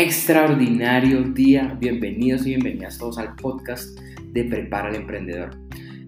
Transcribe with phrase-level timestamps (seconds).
[0.00, 1.76] extraordinario día.
[1.80, 5.50] Bienvenidos y bienvenidas todos al podcast de Prepara al Emprendedor.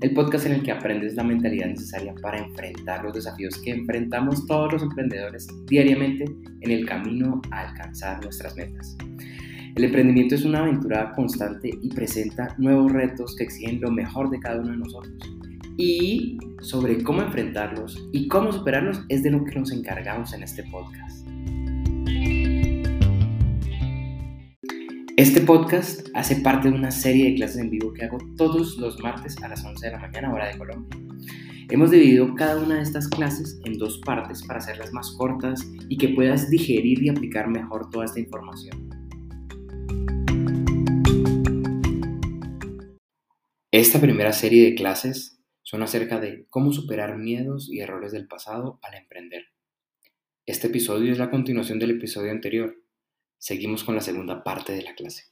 [0.01, 4.47] El podcast en el que aprendes la mentalidad necesaria para enfrentar los desafíos que enfrentamos
[4.47, 6.25] todos los emprendedores diariamente
[6.61, 8.97] en el camino a alcanzar nuestras metas.
[9.75, 14.39] El emprendimiento es una aventura constante y presenta nuevos retos que exigen lo mejor de
[14.39, 15.37] cada uno de nosotros.
[15.77, 20.63] Y sobre cómo enfrentarlos y cómo superarlos es de lo que nos encargamos en este
[20.71, 21.30] podcast.
[25.53, 29.37] Podcast hace parte de una serie de clases en vivo que hago todos los martes
[29.43, 30.97] a las 11 de la mañana hora de Colombia.
[31.69, 35.99] Hemos dividido cada una de estas clases en dos partes para hacerlas más cortas y
[35.99, 38.91] que puedas digerir y aplicar mejor toda esta información.
[43.73, 48.79] Esta primera serie de clases son acerca de cómo superar miedos y errores del pasado
[48.83, 49.47] al emprender.
[50.47, 52.77] Este episodio es la continuación del episodio anterior
[53.43, 55.25] Seguimos con la segunda parte de la clase.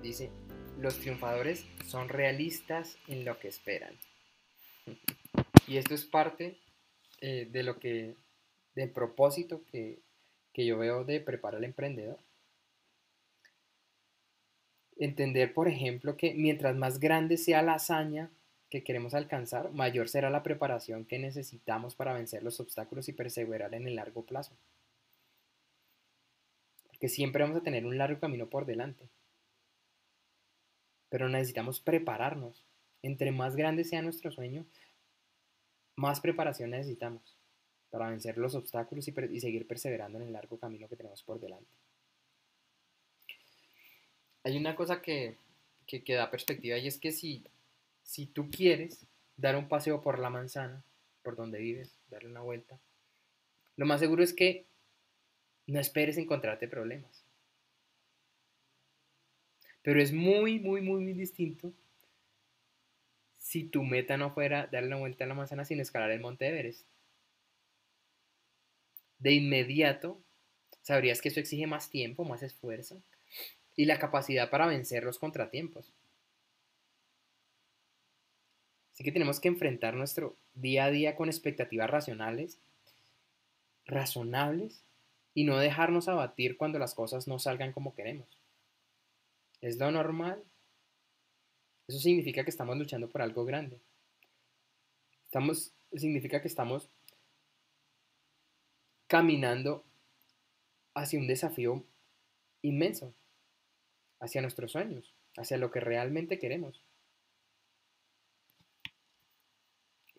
[0.00, 0.30] Dice,
[0.78, 3.94] los triunfadores son realistas en lo que esperan.
[5.66, 6.56] Y esto es parte
[7.20, 8.14] eh, de lo que,
[8.76, 9.98] del propósito que,
[10.52, 12.18] que yo veo de preparar al emprendedor.
[14.96, 18.30] Entender, por ejemplo, que mientras más grande sea la hazaña
[18.70, 23.74] que queremos alcanzar, mayor será la preparación que necesitamos para vencer los obstáculos y perseverar
[23.74, 24.56] en el largo plazo.
[27.04, 29.10] Porque siempre vamos a tener un largo camino por delante
[31.10, 32.64] pero necesitamos prepararnos.
[33.02, 34.64] Entre más grande sea nuestro sueño,
[35.96, 37.36] más preparación necesitamos
[37.90, 41.70] para vencer los obstáculos y, seguir perseverando en el largo camino que tenemos por delante.
[44.42, 45.36] Hay una cosa que,
[45.86, 47.44] que, da perspectiva y es que si,
[48.02, 50.82] si tú quieres dar un paseo por la manzana,
[51.22, 52.80] por donde vives, darle una vuelta,
[53.76, 54.64] lo más seguro es que
[55.66, 57.24] no esperes encontrarte problemas.
[59.82, 61.72] Pero es muy, muy, muy, muy distinto
[63.36, 66.48] si tu meta no fuera darle la vuelta a la manzana sin escalar el monte
[66.48, 66.86] Everest.
[69.18, 70.20] De inmediato
[70.80, 73.02] sabrías que eso exige más tiempo, más esfuerzo
[73.76, 75.92] y la capacidad para vencer los contratiempos.
[78.92, 82.58] Así que tenemos que enfrentar nuestro día a día con expectativas racionales,
[83.86, 84.84] razonables,
[85.34, 88.38] y no dejarnos abatir cuando las cosas no salgan como queremos.
[89.60, 90.42] ¿Es lo normal?
[91.88, 93.80] Eso significa que estamos luchando por algo grande.
[95.24, 96.88] Estamos, significa que estamos
[99.06, 99.84] caminando
[100.94, 101.84] hacia un desafío
[102.62, 103.14] inmenso,
[104.20, 106.82] hacia nuestros sueños, hacia lo que realmente queremos.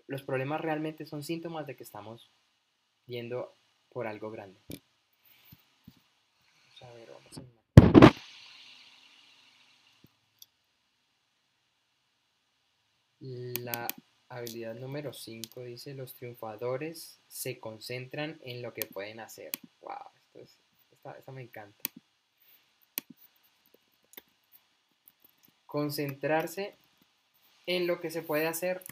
[0.08, 2.30] Los problemas realmente son síntomas de que estamos
[3.08, 3.56] yendo
[3.90, 4.60] por algo grande.
[6.86, 7.42] A ver, vamos a
[13.20, 13.88] La
[14.30, 19.52] habilidad número 5 dice, los triunfadores se concentran en lo que pueden hacer.
[19.82, 19.96] ¡Wow!
[20.28, 20.60] Esto es,
[20.92, 21.82] esta, me encanta.
[25.66, 26.76] Concentrarse
[27.66, 28.84] en lo que se puede hacer.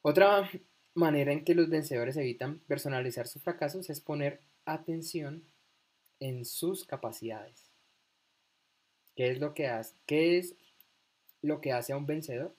[0.00, 0.48] Otra
[0.98, 5.44] manera en que los vencedores evitan personalizar sus fracasos es poner atención
[6.20, 7.70] en sus capacidades.
[9.16, 9.94] ¿Qué es lo que hace?
[10.06, 10.54] ¿Qué es
[11.42, 12.54] lo que hace a un vencedor?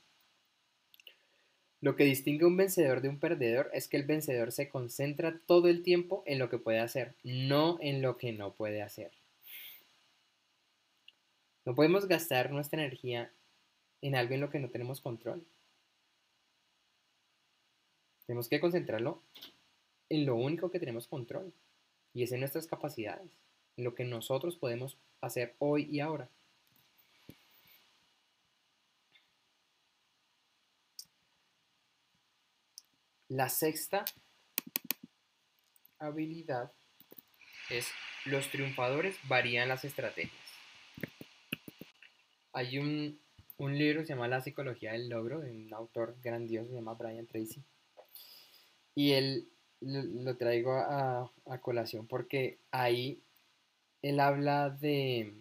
[1.82, 5.40] Lo que distingue a un vencedor de un perdedor es que el vencedor se concentra
[5.46, 9.12] todo el tiempo en lo que puede hacer, no en lo que no puede hacer.
[11.66, 13.32] No podemos gastar nuestra energía
[14.02, 15.46] en algo en lo que no tenemos control.
[18.30, 19.24] Tenemos que concentrarlo
[20.08, 21.52] en lo único que tenemos control,
[22.14, 23.32] y es en nuestras capacidades,
[23.76, 26.30] en lo que nosotros podemos hacer hoy y ahora.
[33.30, 34.06] La sexta
[35.98, 36.72] habilidad
[37.72, 37.88] es
[38.26, 40.40] los triunfadores varían las estrategias.
[42.54, 43.20] Hay un,
[43.58, 47.26] libro que se llama La psicología del logro de un autor grandioso, se llama Brian
[47.26, 47.66] Tracy.
[49.00, 49.48] Y él
[49.80, 51.32] lo, traigo a,
[51.62, 53.24] colación porque ahí
[54.02, 55.36] él habla de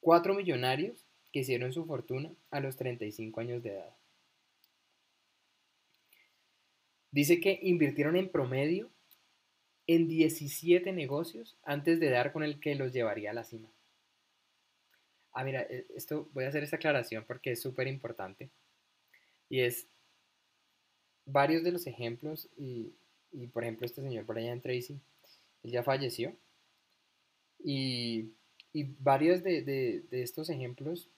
[0.00, 3.96] cuatro millonarios que hicieron su fortuna a los 35 años de edad.
[7.12, 8.90] Dice que invirtieron en promedio
[9.86, 13.70] en 17 negocios antes de dar con el que los llevaría a la cima.
[15.32, 18.50] Ah, mira, e, esto voy a hacer esta aclaración porque es súper importante.
[19.48, 19.88] Y es
[21.26, 22.92] varios de los ejemplos, y,
[23.52, 24.98] por ejemplo este señor Brian Tracy,
[25.62, 26.34] él ya falleció.
[27.62, 28.32] Y,
[28.98, 31.10] varios de, de estos ejemplos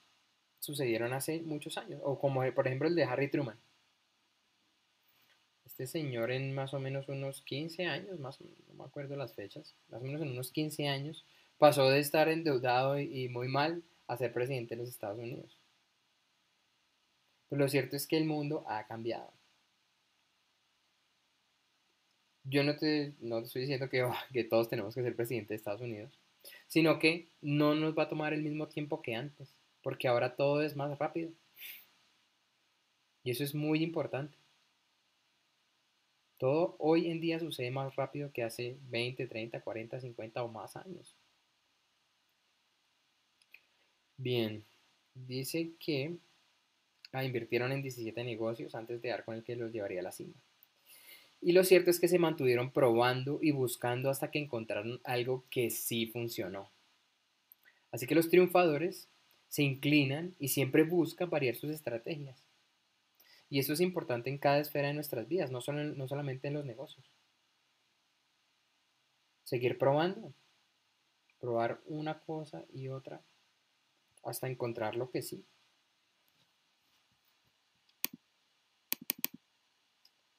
[0.60, 3.58] sucedieron hace muchos años, o como por ejemplo el de Harry Truman.
[5.64, 9.76] Este señor en más o menos unos 15 años, más no me acuerdo las fechas,
[9.88, 11.24] más o menos en unos 15 años,
[11.58, 15.58] pasó de estar endeudado y muy mal a ser presidente de los Estados Unidos.
[17.48, 19.32] Pero lo cierto es que el mundo ha cambiado.
[22.48, 25.80] Yo no te, no estoy diciendo que, que todos tenemos que ser presidente de Estados
[25.80, 26.18] Unidos,
[26.66, 30.62] sino que no nos va a tomar el mismo tiempo que antes, porque ahora todo
[30.62, 31.30] es más rápido.
[33.22, 34.36] Y eso es muy importante.
[36.38, 40.76] Todo hoy en día sucede más rápido que hace 20, 30, 40, 50 o más
[40.76, 41.16] años.
[44.16, 44.64] Bien,
[45.14, 46.16] dice que
[47.12, 50.12] ah, invirtieron en 17 negocios antes de dar con el que los llevaría a la
[50.12, 50.34] cima.
[51.40, 55.70] Y lo cierto es que se mantuvieron probando y buscando hasta que encontraron algo que
[55.70, 56.70] sí funcionó.
[57.92, 59.08] Así que los triunfadores
[59.48, 62.44] se inclinan y siempre buscan variar sus estrategias.
[63.50, 66.54] Y eso es importante en cada esfera de nuestras vidas, no, solo, no solamente en
[66.54, 67.10] los negocios.
[69.44, 70.34] Seguir probando,
[71.40, 73.22] probar una cosa y otra
[74.22, 75.46] hasta encontrar lo que sí.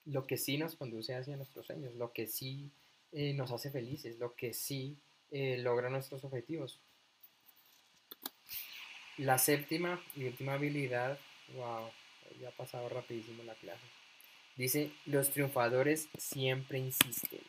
[0.10, 2.72] Lo que sí nos conduce hacia nuestros sueños, lo que sí
[3.12, 4.98] eh, nos hace felices, lo que sí
[5.30, 6.80] eh, logra nuestros objetivos.
[9.18, 11.20] La séptima y última habilidad,
[11.56, 11.90] wow,
[12.42, 13.84] ya ha pasado rapidísimo la clase.
[14.56, 17.42] Dice, los triunfadores siempre insisten.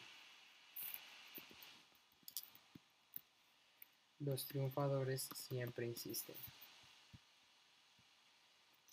[4.19, 6.37] Los triunfadores siempre insisten.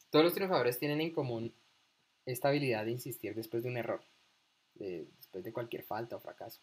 [0.09, 1.53] Todos los triunfadores tienen en común
[2.27, 4.01] esta habilidad de insistir después de un error,
[4.75, 6.61] después de cualquier falta o fracaso.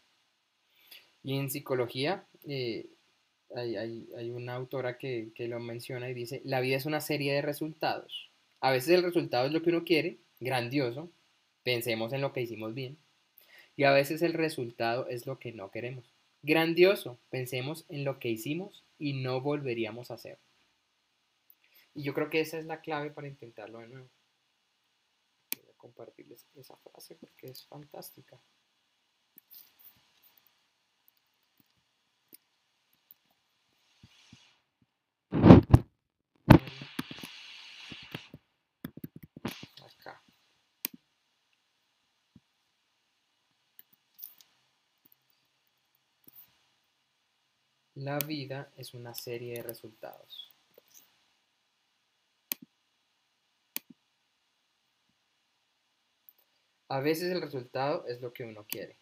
[1.25, 2.87] Y en psicología eh,
[3.56, 7.43] hay, una autora que, que lo menciona y dice, la vida es una serie de
[7.43, 8.31] resultados
[8.64, 11.11] a veces el resultado es lo que uno quiere, grandioso,
[11.64, 12.96] pensemos en lo que hicimos bien.
[13.76, 16.06] Y a veces el resultado es lo que no queremos.
[16.43, 20.38] Grandioso, pensemos en lo que hicimos y no volveríamos a hacer.
[21.94, 24.08] Y yo creo que esa es la clave para intentarlo de nuevo.
[25.84, 28.40] Compartirles esa frase porque es fantástica.
[47.96, 50.53] La vida es una serie de resultados.
[56.94, 58.96] A veces el resultado es lo que uno quiere.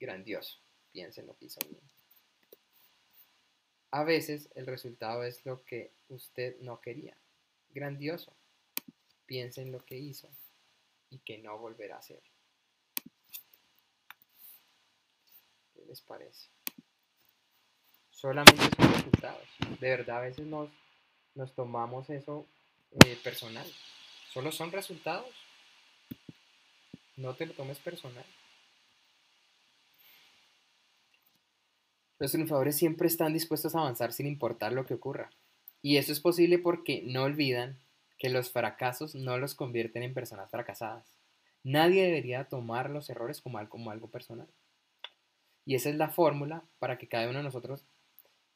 [0.00, 0.58] Grandioso.
[0.90, 1.80] Piensen lo que hizo bien.
[3.92, 7.16] A veces el resultado es lo que usted no quería.
[7.70, 8.32] Grandioso.
[9.24, 10.28] Piensen lo que hizo
[11.10, 12.20] y que no volverá a hacer.
[15.74, 16.48] ¿Qué les parece?
[18.10, 19.48] solamente son resultados.
[19.78, 20.70] De verdad, a veces nos,
[21.36, 22.48] nos tomamos eso
[22.90, 23.72] eh, personal.
[24.32, 25.41] Solo son resultados.
[27.16, 28.24] No te lo tomes personal.
[32.18, 35.30] Los triunfadores siempre están dispuestos a avanzar sin importar lo que ocurra.
[35.82, 37.78] Y eso es posible porque no olvidan
[38.16, 41.04] que los fracasos no los convierten en personas fracasadas.
[41.64, 44.46] Nadie debería tomar los errores como algo, personal.
[45.66, 47.84] Y esa es la fórmula para que cada uno de nosotros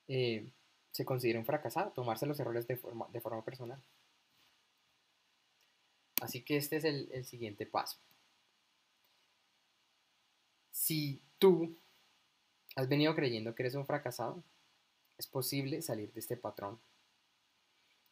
[0.07, 0.49] eh,
[0.93, 3.09] se considera un fracasado, tomarse los errores de forma,
[3.45, 3.83] personal.
[6.21, 7.99] Así que este es el siguiente paso.
[10.77, 11.75] Si tú
[12.77, 14.45] has venido creyendo que eres un fracasado,
[15.17, 16.79] es posible salir de este patrón.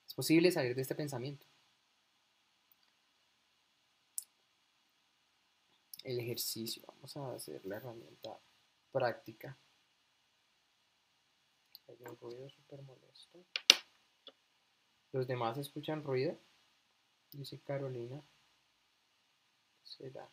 [0.09, 1.47] Es posible salir de este pensamiento.
[6.02, 8.40] El ejercicio, vamos a hacer la herramienta
[8.90, 9.59] práctica.
[11.87, 13.44] Hay un ruido súper molesto.
[15.12, 16.35] ¿Los demás escuchan ruido?
[17.30, 18.25] Dice Carolina.
[19.85, 20.28] Será.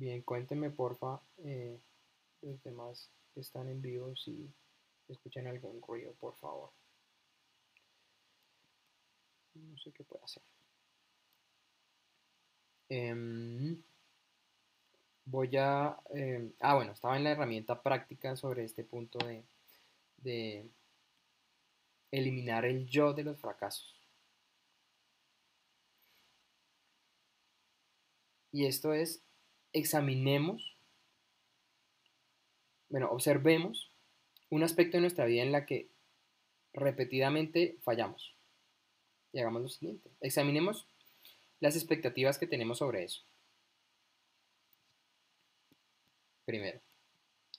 [0.00, 1.78] Bien, cuéntenme porfa eh,
[2.40, 4.50] los demás que están en vivo si
[5.08, 6.70] escuchan algún ruido, por favor.
[9.52, 10.42] No sé qué puede hacer.
[12.88, 13.82] Em,
[15.26, 15.98] voy a...
[16.14, 19.18] em, ah, bueno, estaba en la herramienta práctica sobre este punto
[20.16, 20.70] de
[22.10, 23.94] eliminar el yo de los fracasos.
[28.50, 29.22] Y esto es,
[29.72, 30.76] examinemos,
[32.88, 33.90] bueno, observemos
[34.48, 35.88] un aspecto de nuestra vida en la que
[36.72, 38.34] repetidamente fallamos.
[39.32, 40.86] Y hagamos lo siguiente, examinemos
[41.60, 43.22] las expectativas que tenemos sobre eso.
[46.44, 46.80] Primero,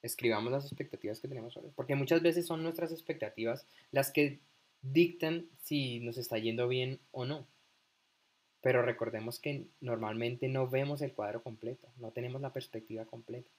[0.01, 4.41] escribamos las expectativas que tenemos sobre eso, porque muchas veces son nuestras expectativas las que
[4.81, 7.47] dictan si nos está yendo bien o no.
[8.61, 13.49] Pero recordemos que normalmente no vemos el cuadro completo, no tenemos la perspectiva completa.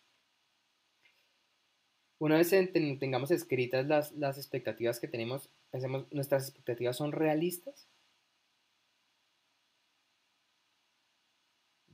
[2.18, 7.88] Una vez tengamos escritas las, las expectativas que tenemos, pensemos, ¿nuestras expectativas son realistas?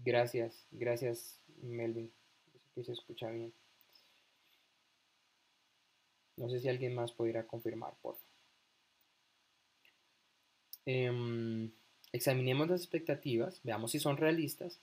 [0.05, 2.13] Gracias, gracias Melvin.
[2.75, 3.53] Que se escucha bien.
[6.37, 8.29] No sé si alguien más pudiera confirmar, por favor.
[10.87, 11.71] Em,
[12.13, 14.81] examinemos las expectativas, veamos si son realistas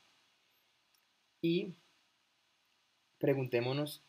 [1.42, 1.76] y
[3.20, 4.04] preguntémonos,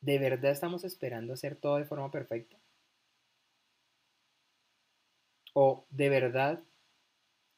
[0.00, 2.56] ¿de verdad estamos esperando hacer todo de forma perfecta?
[5.52, 6.62] ¿O de verdad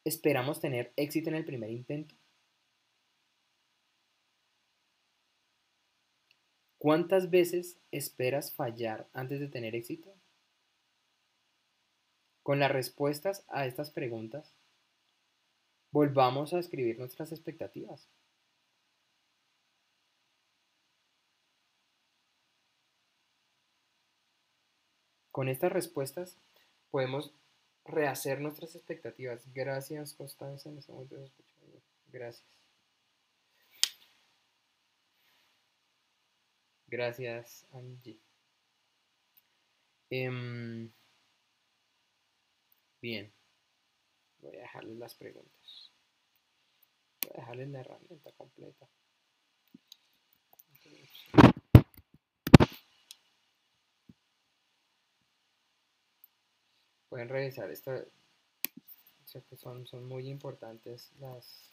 [0.04, 2.14] esperamos tener éxito en el primer intento?
[6.78, 10.14] ¿Cuántas veces esperas fallar antes de tener éxito?
[12.42, 14.55] Con las respuestas a estas preguntas,
[15.90, 18.08] volvamos a escribir nuestras expectativas.
[25.30, 26.38] Con estas respuestas
[26.90, 27.32] podemos
[27.84, 29.42] rehacer nuestras expectativas.
[29.52, 30.70] Gracias, Constanza.
[30.70, 30.92] Este
[32.12, 32.44] Gracias.
[36.88, 38.18] Gracias, Angie.
[40.10, 40.90] Em,
[43.00, 43.35] bien.
[44.46, 45.90] Voy a dejarles las preguntas.
[47.22, 48.88] Voy a dejarles la herramienta completa.
[57.08, 57.90] Pueden revisar esto.
[59.56, 61.72] Son, son muy importantes las,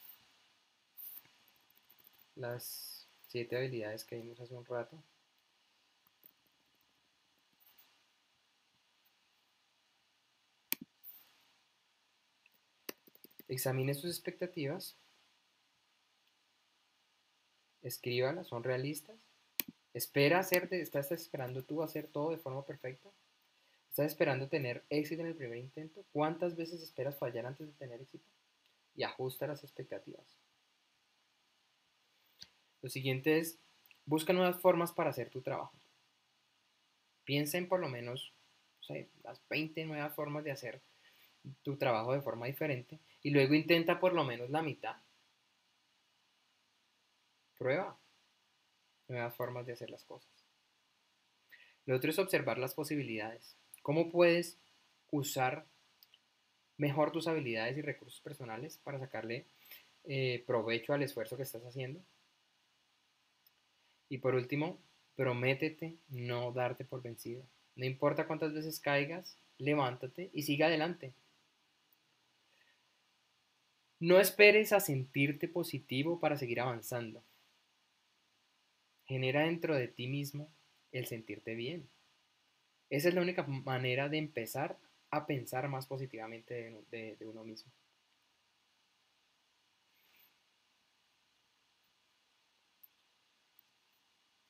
[2.36, 4.98] las siete habilidades que vimos hace un rato.
[13.47, 14.97] Examine sus expectativas.
[17.81, 19.17] Escríbalas, son realistas.
[19.93, 23.09] Espera hacer, estás esperando tú hacer todo de forma perfecta.
[23.89, 26.03] ¿Estás esperando tener éxito en el primer intento?
[26.12, 28.25] ¿Cuántas veces esperas fallar antes de tener éxito?
[28.95, 30.25] Y ajusta las expectativas.
[32.81, 33.59] Lo siguiente es,
[34.05, 35.77] busca nuevas formas para hacer tu trabajo.
[37.23, 38.33] Piensa en por lo menos
[39.23, 40.81] las 20 nuevas formas de hacer
[41.62, 44.98] tu trabajo de forma diferente y luego intenta por lo menos la mitad.
[47.58, 47.98] Prueba
[49.08, 50.32] nuevas formas de hacer las cosas.
[51.86, 53.56] Lo otro es observar las posibilidades.
[53.82, 54.58] ¿Cómo puedes
[55.12, 55.65] usar
[56.77, 59.46] mejor tus habilidades y recursos personales para sacarle
[60.06, 62.01] eh, provecho al esfuerzo que estás haciendo?
[64.10, 64.80] Y por último,
[65.15, 67.44] prométete no darte por vencido.
[67.75, 71.13] No importa cuántas veces caigas, levántate y siga adelante.
[74.03, 77.24] No esperes a sentirte positivo para seguir avanzando.
[79.05, 80.51] Genera dentro de ti mismo
[80.91, 81.88] el sentirte bien.
[82.89, 84.77] Esa es la única manera de empezar
[85.10, 87.72] a pensar más positivamente de, uno mismo.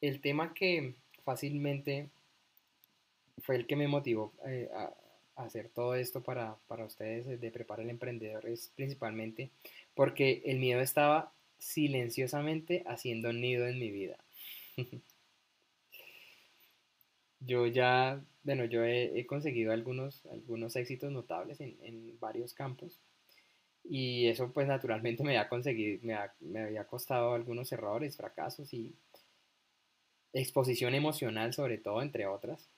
[0.02, 2.10] El tema que fácilmente
[3.44, 5.03] fue el que me motivó eh, a,
[5.36, 9.50] hacer todo esto para, ustedes de preparar el emprendedor es principalmente
[9.96, 14.18] porque el miedo estaba silenciosamente haciendo nido en mi vida.
[17.40, 23.00] yo ya, bueno, yo he, conseguido algunos, algunos éxitos notables en, varios campos
[23.84, 28.96] y eso pues naturalmente me había conseguido, me, me había costado algunos errores, fracasos y
[30.34, 32.73] exposición emocional sobre todo, entre otras.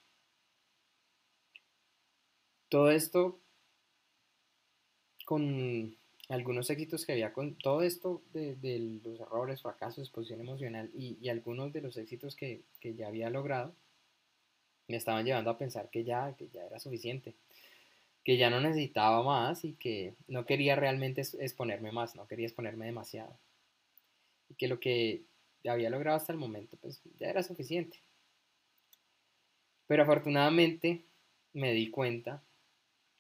[2.76, 3.40] Todo esto
[5.24, 5.96] con
[6.28, 11.72] algunos éxitos que había con todo esto de, los errores, fracasos, exposición emocional y, algunos
[11.72, 13.74] de los éxitos que, ya había logrado,
[14.90, 17.34] me estaban llevando a pensar que ya, que ya era suficiente,
[18.26, 22.88] que ya no necesitaba más y que no quería realmente exponerme más, no quería exponerme
[22.88, 23.40] demasiado.
[24.50, 25.24] Y que lo que
[25.66, 28.02] había logrado hasta el momento, pues ya era suficiente.
[29.88, 31.06] Pero afortunadamente
[31.54, 32.44] me di cuenta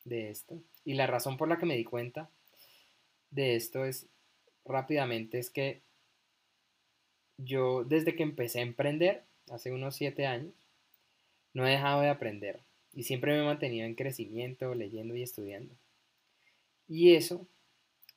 [0.05, 0.61] de esto.
[0.85, 2.29] Y la razón por la que me di cuenta
[3.31, 4.07] de esto es
[4.63, 5.81] rápidamente es que
[7.37, 10.53] yo desde que empecé a emprender, hace unos siete años,
[11.53, 12.61] no he dejado de aprender
[12.93, 15.75] y siempre me he mantenido en crecimiento, leyendo y estudiando.
[16.87, 17.47] Y eso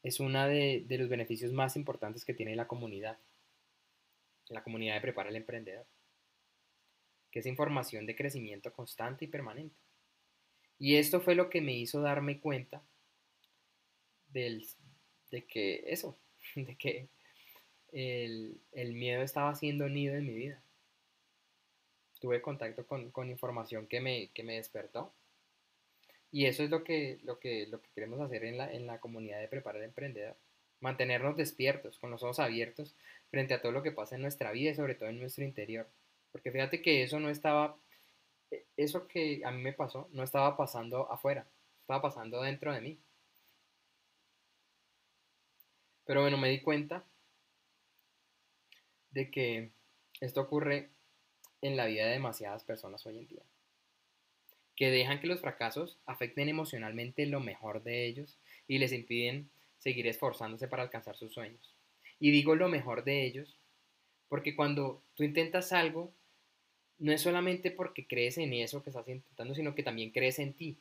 [0.03, 3.19] es uno de, de los beneficios más importantes que tiene la comunidad,
[4.49, 5.87] la comunidad de Prepara el Emprendedor,
[7.31, 9.77] que es información de crecimiento constante y permanente.
[10.79, 12.83] Y esto fue lo que me hizo darme cuenta
[14.33, 14.67] del,
[15.31, 16.17] de que eso,
[16.55, 17.09] de que
[17.93, 20.63] el, miedo estaba haciendo nido en mi vida.
[22.21, 25.13] Tuve contacto con, información que me, me, despertó.
[26.31, 29.01] Y eso es lo que, lo que, lo que queremos hacer en la, en la
[29.01, 30.37] comunidad de Preparar Emprendedor.
[30.81, 32.95] Mantenernos despiertos, con los ojos abiertos
[33.31, 35.89] frente a todo lo que pasa en nuestra vida y sobre todo en nuestro interior.
[36.33, 37.77] Porque fíjate que eso no estaba,
[38.77, 41.47] eso que a mí me pasó, no estaba pasando afuera,
[41.81, 42.99] estaba pasando dentro de mí.
[46.05, 47.05] Pero bueno, me di cuenta
[49.11, 49.71] de que
[50.21, 50.91] esto ocurre
[51.61, 53.43] en la vida de demasiadas personas hoy en día.
[54.77, 60.07] Que dejan que los fracasos afecten emocionalmente lo mejor de ellos y les impiden seguir
[60.07, 61.75] esforzándose para alcanzar sus sueños.
[62.21, 63.59] Y digo lo mejor de ellos
[64.29, 66.13] porque cuando tú intentas algo,
[66.99, 70.55] no es solamente porque crees en eso que estás intentando, sino que también crees en
[70.55, 70.79] ti.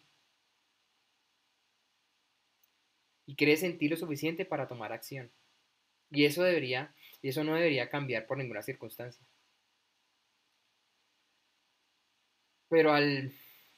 [3.27, 5.29] y crees en ti lo suficiente para tomar acción.
[6.11, 9.25] Y eso debería, y eso no debería cambiar por ninguna circunstancia.
[12.69, 13.33] Pero al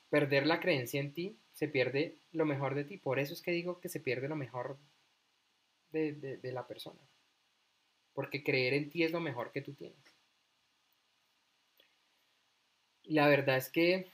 [0.10, 2.97] perder la creencia en ti, se pierde lo mejor de ti.
[2.97, 4.78] Por eso es que digo que se pierde lo mejor
[5.91, 7.02] de, de la persona.
[8.13, 9.97] Porque creer en ti es lo mejor que tú tienes.
[12.99, 14.08] Y la verdad es que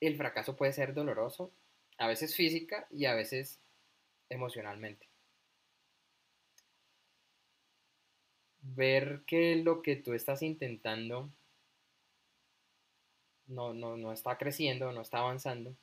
[0.00, 1.52] el fracaso puede ser doloroso,
[1.98, 3.60] a veces física y a veces
[4.28, 5.06] emocionalmente.
[8.60, 11.30] Ver que lo que tú estás intentando
[13.46, 15.76] no, no, está creciendo, no está avanzando,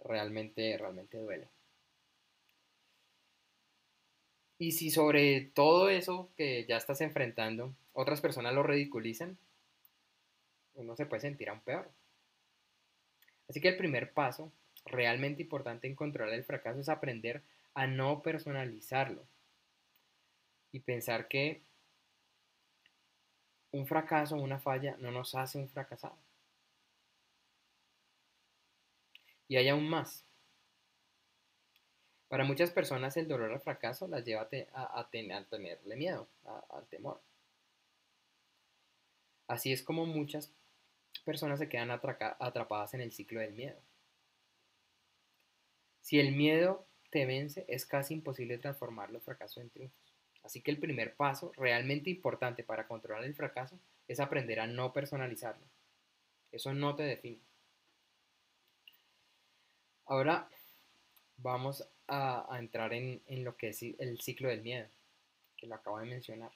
[0.00, 1.48] realmente, realmente duele.
[4.58, 9.38] Y si sobre todo eso que ya estás enfrentando, otras personas lo ridiculizan,
[10.78, 11.90] uno se puede sentir aún peor.
[13.48, 14.52] Así que el primer paso
[14.84, 17.42] realmente importante en controlar el fracaso es aprender
[17.74, 19.26] a no personalizarlo
[20.72, 21.62] y pensar que
[23.70, 26.16] un fracaso o una falla no nos hace un fracasado.
[29.46, 30.24] Y hay aún más.
[32.28, 36.28] Para muchas personas el dolor al fracaso las lleva a, tenerle miedo,
[36.70, 37.20] al temor.
[39.46, 40.52] Así es como muchas
[41.28, 43.78] personas se quedan atrapadas en el ciclo del miedo.
[46.00, 50.16] Si el miedo te vence, es casi imposible transformar los fracasos en triunfos.
[50.42, 54.94] Así que el primer paso realmente importante para controlar el fracaso es aprender a no
[54.94, 55.66] personalizarlo.
[56.50, 57.42] Eso no te define.
[60.06, 60.48] Ahora
[61.36, 64.88] vamos a, entrar en, en, lo que es el ciclo del miedo,
[65.58, 66.52] que lo acabo de mencionar.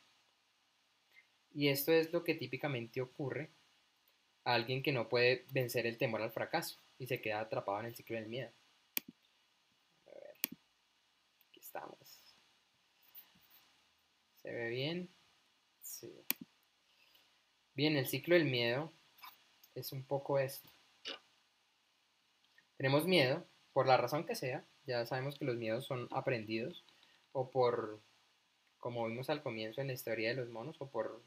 [1.53, 3.51] Y esto es lo que típicamente ocurre
[4.45, 7.87] a alguien que no puede vencer el temor al fracaso y se queda atrapado en
[7.87, 8.51] el ciclo del miedo.
[11.73, 12.37] estamos.
[14.43, 15.09] ¿Se ve bien?
[15.81, 16.13] Sí.
[17.75, 18.93] Bien, el ciclo del miedo
[19.75, 20.69] es un poco esto.
[22.77, 26.85] Tenemos miedo, por la razón que sea, ya sabemos que los miedos son aprendidos,
[27.33, 28.03] o por,
[28.79, 31.23] como vimos al comienzo en la historia de los monos, o por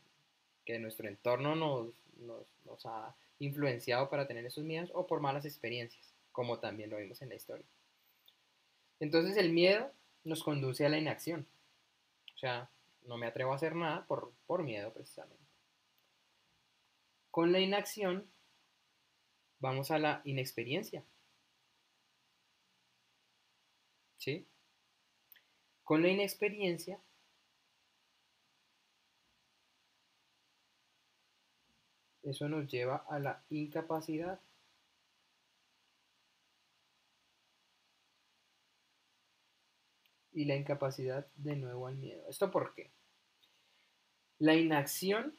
[0.66, 6.60] que nuestro entorno nos, ha influenciado para tener esos miedos, o por malas experiencias, como
[6.60, 7.66] también lo vimos en la historia.
[9.00, 9.92] Entonces el miedo
[10.24, 11.46] nos conduce a la inacción.
[12.34, 12.70] O sea,
[13.04, 15.44] no me atrevo a hacer nada por, por miedo precisamente.
[17.30, 18.26] Con la inacción
[19.60, 21.04] vamos a la inexperiencia.
[24.18, 24.46] ¿Sí?
[25.84, 27.00] Con la inexperiencia
[32.26, 34.40] eso nos lleva a la incapacidad.
[40.36, 42.22] y la incapacidad de nuevo al miedo.
[42.30, 42.92] ¿Esto por qué?
[44.38, 45.34] La inacción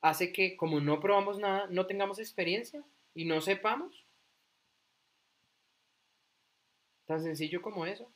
[0.00, 2.82] hace que como no probamos nada, no tengamos experiencia
[3.14, 4.06] y no sepamos.
[7.04, 8.10] Tan sencillo como eso.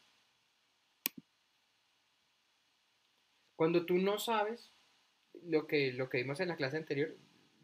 [3.57, 4.73] Cuando tú no sabes
[5.43, 7.15] lo que, lo que vimos en la clase anterior,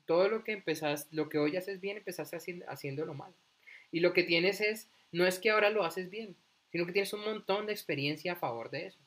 [0.06, 3.34] todo lo que empezás, lo que hoy haces bien, empezaste haciendo, haciéndolo mal.
[3.90, 6.36] Y lo que tienes es, no es que ahora lo haces bien,
[6.70, 8.98] sino que tienes un montón de experiencia a favor de eso.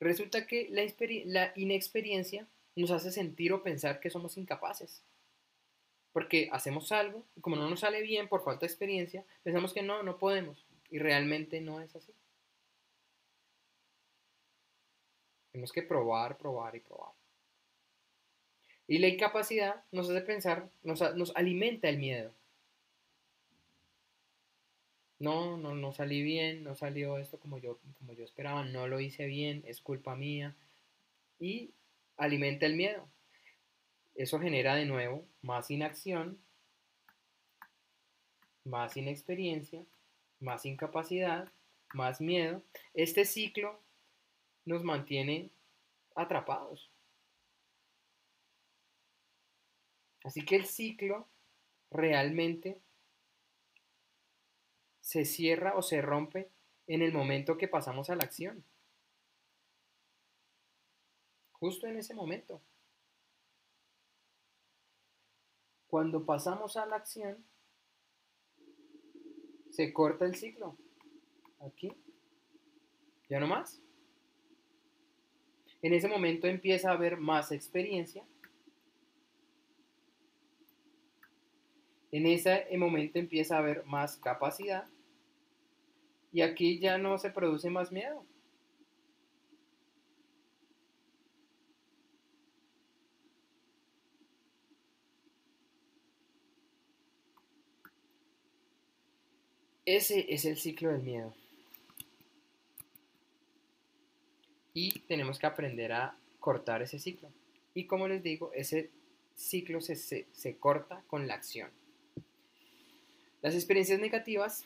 [0.00, 0.82] Resulta que la,
[1.24, 5.02] la inexperiencia nos hace sentir o pensar que somos incapaces.
[6.12, 9.82] Porque hacemos algo y como no nos sale bien por falta de experiencia, pensamos que
[9.82, 10.64] no, no podemos.
[10.90, 12.12] Y realmente no es así.
[15.50, 17.17] Tenemos que probar, probar y probar.
[18.88, 22.32] Y la incapacidad nos hace pensar, nos, nos alimenta el miedo.
[25.18, 28.98] No, no, no salí bien, no salió esto como yo, como yo esperaba, no lo
[28.98, 30.56] hice bien, es culpa mía.
[31.38, 31.70] Y
[32.16, 33.06] alimenta el miedo.
[34.14, 36.38] Eso genera de nuevo más inacción,
[38.64, 39.84] más inexperiencia,
[40.40, 41.52] más incapacidad,
[41.92, 42.62] más miedo.
[42.94, 43.78] Este ciclo
[44.64, 45.50] nos mantiene
[46.14, 46.90] atrapados.
[50.28, 51.26] Así que el ciclo
[51.90, 52.82] realmente
[55.00, 56.50] se cierra o se rompe
[56.86, 58.62] en el momento que pasamos a la acción.
[61.52, 62.60] Justo en ese momento.
[65.86, 67.42] Cuando pasamos a la acción,
[69.70, 70.76] se corta el ciclo.
[71.60, 71.90] Aquí.
[73.30, 73.80] Ya no más.
[75.80, 78.26] En ese momento empieza a haber más experiencia.
[82.12, 84.86] En ese momento empieza a haber más capacidad.
[86.32, 88.24] Y aquí ya no se produce más miedo.
[99.84, 101.34] Ese es el ciclo del miedo.
[104.78, 107.28] y tenemos que aprender a cortar ese ciclo.
[107.74, 108.90] Y como les digo, ese
[109.34, 111.68] ciclo se, se, corta con la acción.
[113.42, 114.64] Las experiencias negativas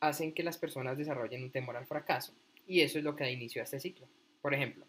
[0.00, 2.32] hacen que las personas desarrollen un temor al fracaso
[2.66, 4.06] y eso es lo que da inicio a este ciclo.
[4.42, 4.84] Por ejemplo,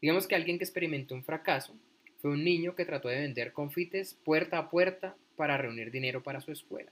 [0.00, 1.74] digamos que alguien que experimentó un fracaso
[2.18, 6.40] fue un niño que trató de vender confites puerta a puerta para reunir dinero para
[6.40, 6.90] su escuela.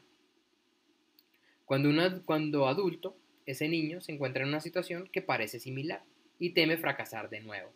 [1.64, 1.90] Cuando,
[2.24, 6.02] cuando adulto, ese niño se encuentra en una situación que parece similar
[6.38, 7.72] y teme fracasar de nuevo.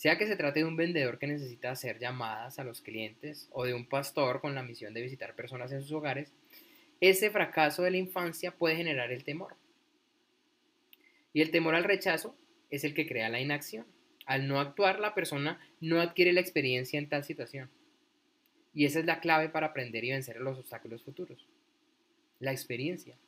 [0.00, 3.66] Sea que se trate de un vendedor que necesita hacer llamadas a los clientes o
[3.66, 6.32] de un pastor con la misión de visitar personas en sus hogares,
[7.02, 9.56] ese fracaso de la infancia puede generar el temor.
[11.34, 12.34] Y el temor al rechazo
[12.70, 13.84] es el que crea la inacción.
[14.24, 17.68] Al no actuar, la persona no adquiere la experiencia en tal situación.
[18.72, 21.46] Y esa es la clave para aprender y vencer los obstáculos futuros.
[22.38, 23.18] La experiencia.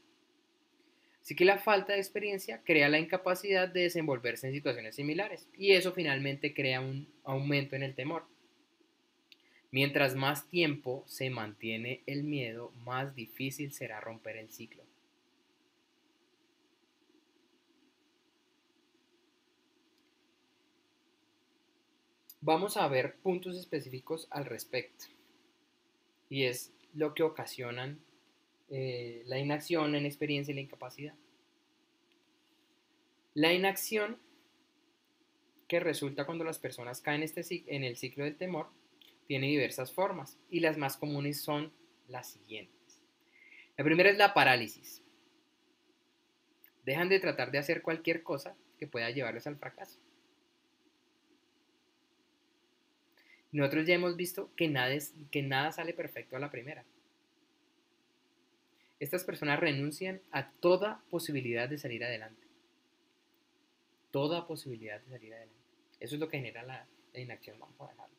[1.22, 5.70] Así que la falta de experiencia crea la incapacidad de desenvolverse en situaciones similares y
[5.70, 8.26] eso finalmente crea un aumento en el temor.
[9.70, 14.82] Mientras más tiempo se mantiene el miedo, más difícil será romper el ciclo.
[22.40, 25.04] Vamos a ver puntos específicos al respecto.
[26.28, 28.00] Y es lo que ocasionan
[28.74, 31.14] eh, la inacción, la inexperiencia y la incapacidad.
[33.34, 34.16] La inacción
[35.68, 38.68] que resulta cuando las personas caen este, en el ciclo del temor
[39.26, 41.70] tiene diversas formas y las más comunes son
[42.08, 43.02] las siguientes.
[43.76, 45.02] La primera es la parálisis.
[46.86, 49.98] Dejan de tratar de hacer cualquier cosa que pueda llevarles al fracaso.
[53.50, 56.86] Nosotros ya hemos visto que nada, es, que nada sale perfecto a la primera.
[59.02, 62.46] Estas personas renuncian a toda posibilidad de salir adelante.
[64.12, 65.56] Toda posibilidad de salir adelante.
[65.98, 67.58] Eso es lo que genera la, inacción.
[67.58, 68.16] Vamos a dejarlo.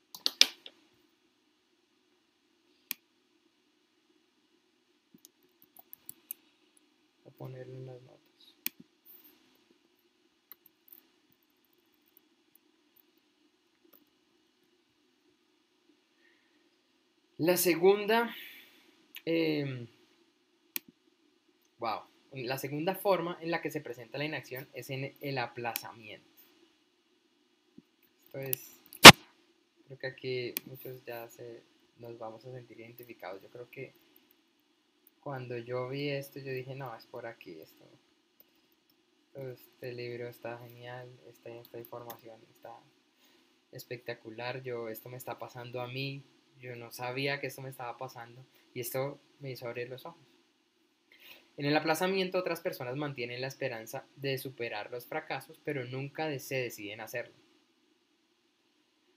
[7.28, 8.56] A ponerle unas notas.
[17.38, 18.36] La segunda
[19.26, 19.88] eh,
[21.84, 22.00] Wow.
[22.32, 26.26] La segunda forma en la que se presenta la inacción es en el aplazamiento.
[28.24, 28.80] Esto es,
[29.88, 31.62] creo que aquí muchos ya se,
[32.00, 33.42] nos vamos a sentir identificados.
[33.42, 33.92] Yo creo que
[35.20, 37.84] cuando yo vi esto, yo dije, no, es por aquí esto.
[39.34, 42.80] Este libro está genial, esta, esta información está
[43.74, 46.24] espectacular, yo, esto me está pasando a mí,
[46.62, 50.33] yo no sabía que esto me estaba pasando y esto me hizo abrir los ojos.
[51.56, 56.56] En el aplazamiento otras personas mantienen la esperanza de superar los fracasos, pero nunca se
[56.56, 57.36] deciden hacerlo.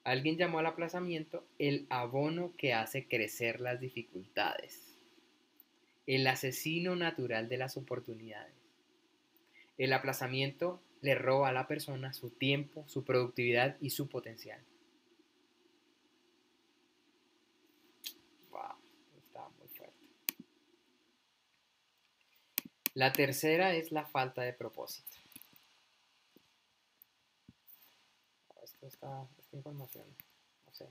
[0.04, 4.94] Alguien llamó al aplazamiento el abono que hace crecer las dificultades,
[6.06, 8.54] el asesino natural de las oportunidades.
[9.78, 14.60] El aplazamiento le roba a la persona su tiempo, su productividad y su potencial.
[18.50, 18.76] Wow,
[19.18, 20.06] está muy fuerte.
[22.96, 25.18] La tercera es la falta de propósito.
[28.62, 30.06] Esto esta información,
[30.66, 30.86] no sé.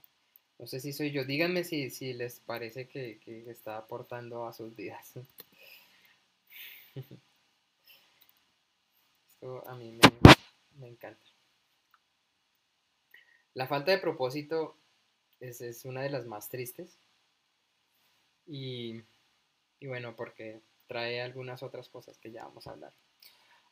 [0.59, 1.25] No sé si soy yo.
[1.25, 5.13] Díganme si, si les parece que, que está aportando a sus vidas.
[9.65, 9.99] a mí
[10.77, 11.25] me, encanta.
[13.55, 14.77] La falta de propósito
[15.39, 16.99] es, una de las más tristes.
[18.45, 19.01] Y,
[19.79, 22.93] y, bueno, porque trae algunas otras cosas que ya vamos a hablar.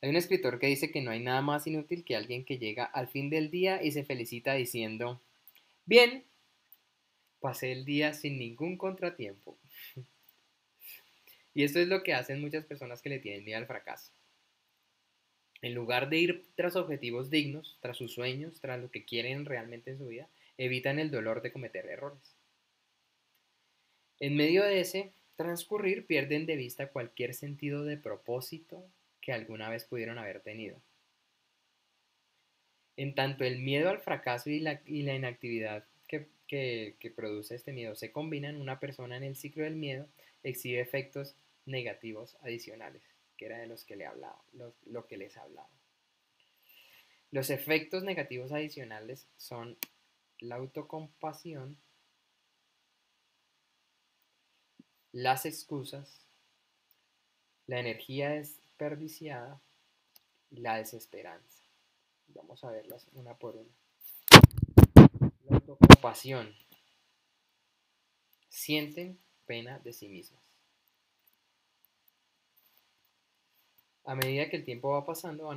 [0.02, 2.84] Hay un escritor que dice que no hay nada más inútil que alguien que llega
[2.84, 5.21] al fin del día y se felicita diciendo,
[5.86, 6.26] bien,
[7.39, 9.58] pasé el día sin ningún contratiempo.
[11.54, 14.12] y esto es lo que hacen muchas personas que le tienen miedo al fracaso.
[15.62, 19.91] En lugar de ir tras objetivos dignos, tras sus sueños, tras lo que quieren realmente
[19.91, 22.36] en su vida, evitan el dolor de cometer errores.
[24.19, 28.86] En medio de ese transcurrir pierden de vista cualquier sentido de propósito
[29.22, 30.82] que alguna vez pudieron haber tenido.
[32.96, 36.28] En tanto el miedo al fracaso y la, inactividad que,
[37.15, 40.08] produce este miedo se combinan, una persona en el ciclo del miedo
[40.43, 43.02] exhibe efectos negativos adicionales
[43.38, 45.69] que era de los que le hablaba, lo, que les hablaba.
[47.32, 49.78] Los efectos negativos adicionales son
[50.39, 51.78] la autocompasión,
[55.13, 56.26] las excusas,
[57.67, 59.62] la energía desperdiciada
[60.49, 61.62] y la desesperanza.
[62.30, 63.69] Vamos a verlas una por una.
[65.45, 66.54] La autocompasión.
[68.49, 70.41] Sienten pena de sí mismas.
[74.06, 75.49] A medida que el tiempo va pasando,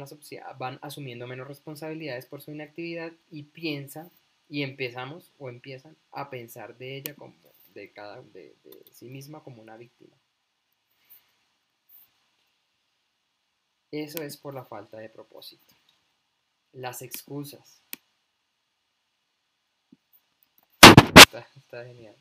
[0.59, 4.11] van, asumiendo menos responsabilidades por su inactividad y piensan
[4.49, 7.35] y empezamos o empiezan a pensar de ella como
[7.77, 8.57] de cada de,
[8.91, 10.17] sí misma como una víctima.
[13.93, 15.75] Eso es por la falta de propósito.
[16.73, 17.83] Las excusas.
[21.55, 22.17] Está, genial.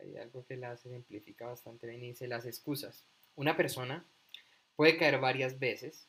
[0.00, 3.04] Hay algo que la ejemplifica bastante bien dice las excusas.
[3.36, 4.04] Una persona
[4.76, 6.08] Puede caer varias veces,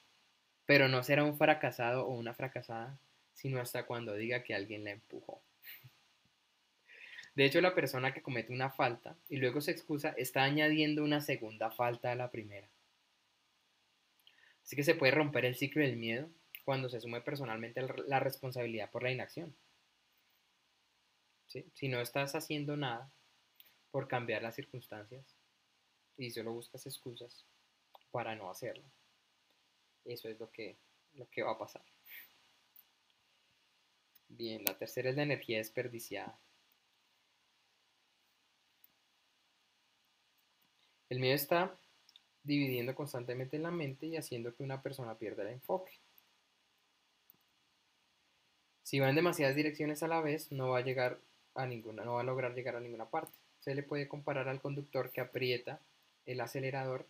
[0.66, 3.00] pero no será un fracasado o una fracasada,
[3.34, 5.42] sino hasta cuando diga que alguien la empujó.
[7.36, 11.20] De hecho, la persona que comete una falta y luego se excusa está añadiendo una
[11.20, 12.68] segunda falta a la primera.
[14.64, 16.30] Así que se puede romper el ciclo del miedo
[16.64, 19.56] cuando se asume personalmente la responsabilidad por la inacción.
[21.74, 23.12] Si no estás haciendo nada
[23.92, 25.38] por cambiar las circunstancias
[26.18, 27.46] y solo buscas excusas,
[28.12, 28.84] para no hacerlo.
[30.06, 30.78] Eso es lo que,
[31.14, 31.84] lo que va a pasar.
[34.28, 36.40] Bien, la tercera es la energía desperdiciada.
[41.16, 41.74] El miedo está
[42.44, 45.94] dividiendo constantemente la mente y haciendo que una persona pierda el enfoque.
[48.84, 51.18] Si va en demasiadas direcciones a la vez, no va a llegar
[51.54, 53.32] a ninguna, no va a lograr llegar a ninguna parte.
[53.62, 55.80] Se le puede comparar al conductor que aprieta
[56.26, 57.08] el acelerador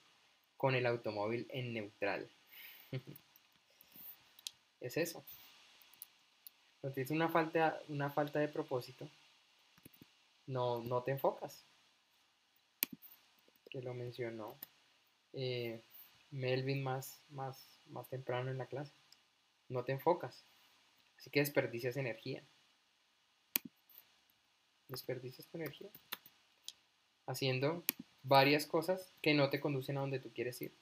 [0.55, 2.29] con el automóvil en neutral.
[4.81, 5.25] es eso.
[6.79, 9.09] Cuando tienes una falta, una falta de propósito,
[10.45, 11.65] no, no te enfocas.
[13.75, 14.57] Que lo mencionó
[15.33, 15.81] eh,
[16.31, 18.93] Melvin más, más, más temprano en la clase.
[19.67, 20.45] No te enfocas.
[21.17, 22.41] Así que desperdicias energía.
[24.87, 25.89] Desperdicias tu energía.
[27.27, 27.83] Haciendo
[28.23, 30.73] varias cosas que no te conducen a donde tú quieres ir.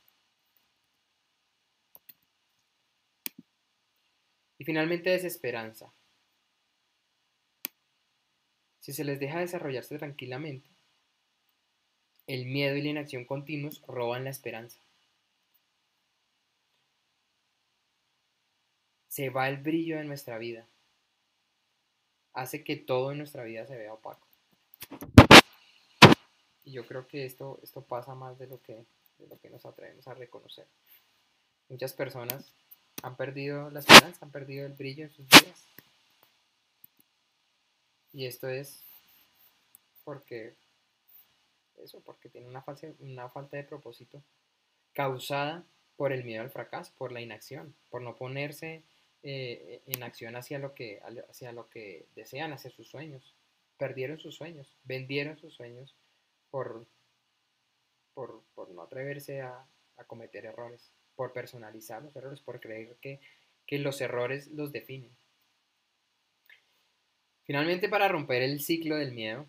[4.59, 5.91] Y finalmente desesperanza.
[8.81, 10.72] Si se les deja desarrollarse tranquilamente,
[12.27, 14.79] el miedo y la inacción continuos roban la esperanza.
[19.07, 20.65] Se va el brillo de nuestra vida.
[22.33, 24.27] Hace que todo en nuestra vida se vea opaco.
[26.65, 28.85] Y yo creo que esto, esto pasa más de lo, que,
[29.19, 30.65] de lo que nos atrevemos a reconocer.
[31.69, 32.53] Muchas personas
[33.03, 35.67] han perdido la esperanza, han perdido el brillo en sus vidas.
[38.13, 38.81] Y esto es
[40.03, 40.55] porque
[41.83, 42.63] eso, porque tiene una,
[42.99, 44.23] una falta de propósito
[44.93, 45.65] causada
[45.95, 48.83] por el miedo al fracaso, por la inacción, por no ponerse
[49.21, 53.35] eh, en acción hacia lo, que, hacia lo que desean, hacia sus sueños.
[53.77, 55.95] Perdieron sus sueños, vendieron sus sueños
[56.49, 56.85] por,
[58.13, 59.65] por, no atreverse a,
[60.07, 63.21] cometer errores, por personalizar los errores, por creer que,
[63.65, 65.15] que los errores los definen.
[67.45, 69.45] Finalmente, para romper el ciclo del miedo,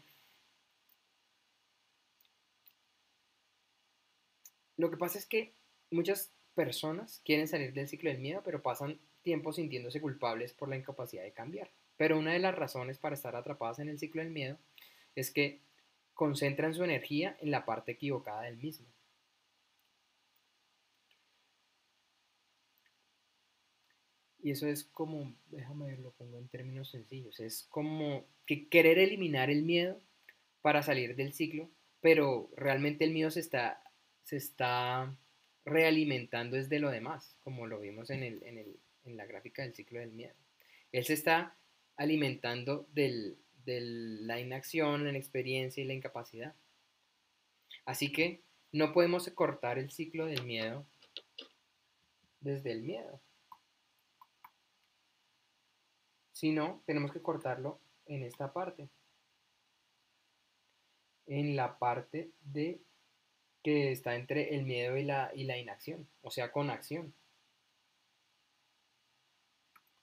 [4.76, 5.54] lo que pasa es que
[5.90, 10.76] muchas personas quieren salir del ciclo del miedo, pero pasan tiempo sintiéndose culpables por la
[10.76, 11.70] incapacidad de cambiar.
[11.96, 14.58] Pero una de las razones para estar atrapadas en el ciclo del miedo
[15.14, 15.60] es que
[16.12, 18.86] concentran su energía en la parte equivocada del mismo.
[24.44, 28.98] Y eso es como, déjame ver, lo pongo en términos sencillos, es como que querer
[28.98, 29.98] eliminar el miedo
[30.60, 31.70] para salir del ciclo,
[32.02, 33.82] pero realmente el miedo se está,
[34.24, 35.16] se está
[35.64, 39.74] realimentando desde lo demás, como lo vimos en, el, en, el, en la gráfica del
[39.74, 40.34] ciclo del miedo.
[40.92, 41.56] Él se está
[41.96, 46.54] alimentando del, de la inacción, la inexperiencia y la incapacidad.
[47.84, 50.86] Así que no podemos cortar el ciclo del miedo
[52.40, 53.20] desde el miedo,
[56.32, 58.88] sino tenemos que cortarlo en esta parte,
[61.26, 62.80] en la parte de
[63.64, 67.12] que está entre el miedo y la, y la inacción, o sea, con acción.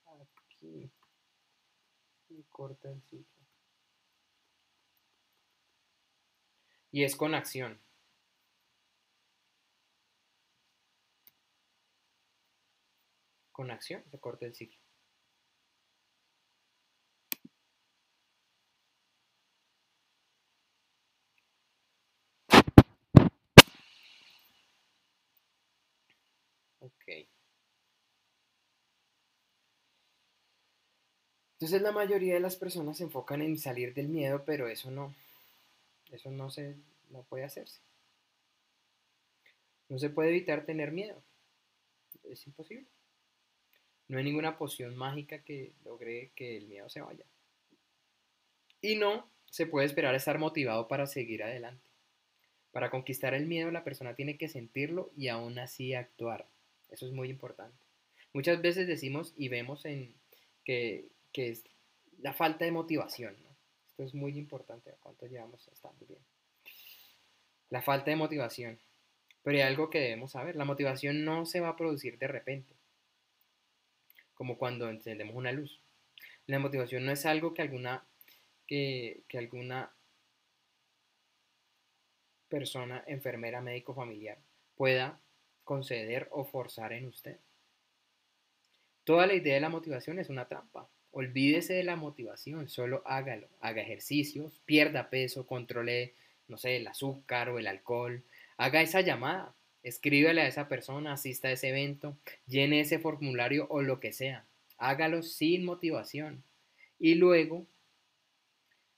[0.05, 0.91] Aquí.
[2.29, 3.41] Y corta el ciclo.
[6.91, 7.79] y es con acción.
[13.51, 14.80] Con acción se corta el ciclo.
[26.81, 27.27] Ok.
[31.53, 35.13] Entonces la mayoría de las personas se enfocan en salir del miedo, pero eso no,
[36.11, 36.75] eso no, se,
[37.11, 37.81] no puede hacerse.
[39.87, 41.21] No se puede evitar tener miedo.
[42.23, 42.87] Es imposible.
[44.07, 47.25] No hay ninguna poción mágica que logre que el miedo se vaya.
[48.81, 51.85] Y no se puede esperar a estar motivado para seguir adelante.
[52.71, 56.47] Para conquistar el miedo la persona tiene que sentirlo y aún así actuar.
[56.91, 57.85] Eso es muy importante.
[58.33, 60.13] Muchas veces decimos y vemos en
[60.63, 61.63] que, que es
[62.19, 63.35] la falta de motivación.
[63.87, 64.93] Esto es muy importante.
[64.99, 66.21] cuánto llevamos estando bien?
[67.69, 68.79] La falta de motivación.
[69.43, 70.55] Pero hay algo que debemos saber.
[70.55, 72.75] La motivación no se va a producir de repente.
[74.33, 75.81] Como cuando encendemos una luz.
[76.45, 78.05] La motivación no es algo que alguna,
[78.67, 79.91] que, que alguna
[82.49, 84.37] persona, enfermera, médico, familiar
[84.75, 85.19] pueda
[85.71, 87.37] conceder o forzar en usted.
[89.05, 90.89] Toda la idea de la motivación es una trampa.
[91.11, 93.47] Olvídese de la motivación, solo hágalo.
[93.61, 96.13] Haga ejercicios, pierda peso, controle,
[96.49, 98.21] no sé, el azúcar o el alcohol.
[98.57, 103.81] Haga esa llamada, escríbele a esa persona, asista a ese evento, llene ese formulario o
[103.81, 104.45] lo que sea.
[104.77, 106.43] Hágalo sin motivación.
[106.99, 107.65] Y luego,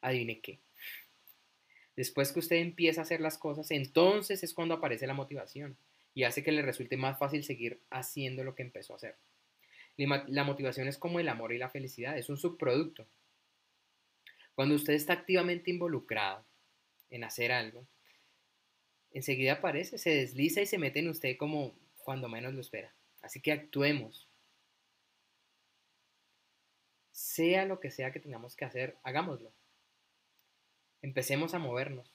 [0.02, 0.58] adivine qué.
[1.96, 5.78] Después que usted empieza a hacer las cosas, entonces es cuando aparece la motivación
[6.14, 9.18] y hace que le resulte más fácil seguir haciendo lo que empezó a hacer.
[9.98, 13.08] La motivación es como el amor y la felicidad, es un subproducto.
[14.56, 16.46] Cuando usted está activamente involucrado
[17.10, 17.88] en hacer algo,
[19.12, 22.94] enseguida aparece, se desliza y se mete en usted como cuando menos lo espera.
[23.22, 24.28] Así que actuemos.
[27.12, 29.52] Sea lo que sea que tengamos que hacer, hagámoslo.
[31.02, 32.14] Empecemos a movernos.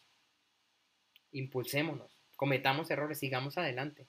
[1.33, 2.18] Impulsémonos.
[2.39, 4.07] Cometamos errores, sigamos adelante.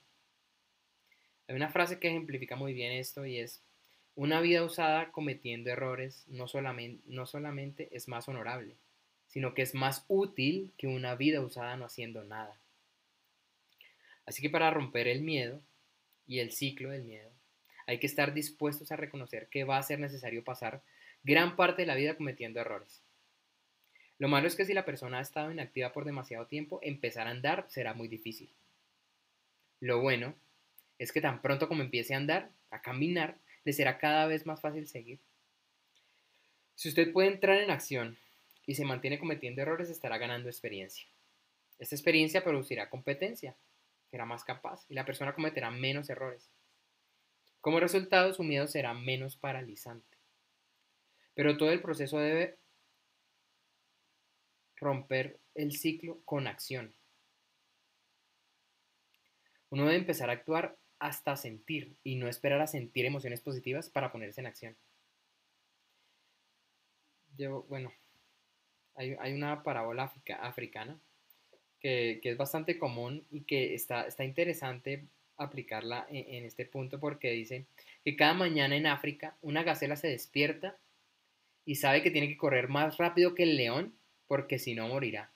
[1.48, 3.60] Hay una frase que ejemplifica muy bien esto y es,
[4.14, 8.76] una vida usada cometiendo errores no solamente, es más honorable,
[9.26, 12.56] sino que es más útil que una vida usada no haciendo nada.
[14.26, 15.60] Así que para romper el miedo
[16.28, 17.32] y el ciclo del miedo,
[17.88, 20.84] hay que estar dispuestos a reconocer que va a ser necesario pasar
[21.24, 23.02] gran parte de la vida cometiendo errores.
[24.20, 27.30] Lo malo es que si la persona ha estado inactiva por demasiado tiempo, empezar a
[27.30, 28.50] andar será muy difícil.
[29.80, 30.34] Lo bueno
[30.98, 34.60] es que tan pronto como empiece a andar, a caminar, le será cada vez más
[34.60, 35.20] fácil seguir.
[36.74, 38.18] Si usted puede entrar en acción
[38.66, 41.06] y se mantiene cometiendo errores, estará ganando experiencia.
[41.78, 43.56] Esta experiencia producirá competencia,
[44.10, 46.50] será más capaz y la persona cometerá menos errores.
[47.62, 50.18] Como resultado, su miedo será menos paralizante.
[51.32, 52.59] Pero todo el proceso debe
[54.80, 56.94] romper el ciclo con acción.
[59.70, 64.10] Uno debe empezar a actuar hasta sentir y no esperar a sentir emociones positivas para
[64.10, 64.76] ponerse en acción.
[67.38, 67.92] Yo, bueno,
[68.94, 71.00] hay, una parábola africana
[71.78, 75.06] que, es bastante común y que está, está interesante
[75.36, 77.64] aplicarla en, en, este punto porque dice
[78.04, 80.76] que cada mañana en África una gacela se despierta
[81.64, 83.94] y sabe que tiene que correr más rápido que el león
[84.30, 85.32] porque si no morirá.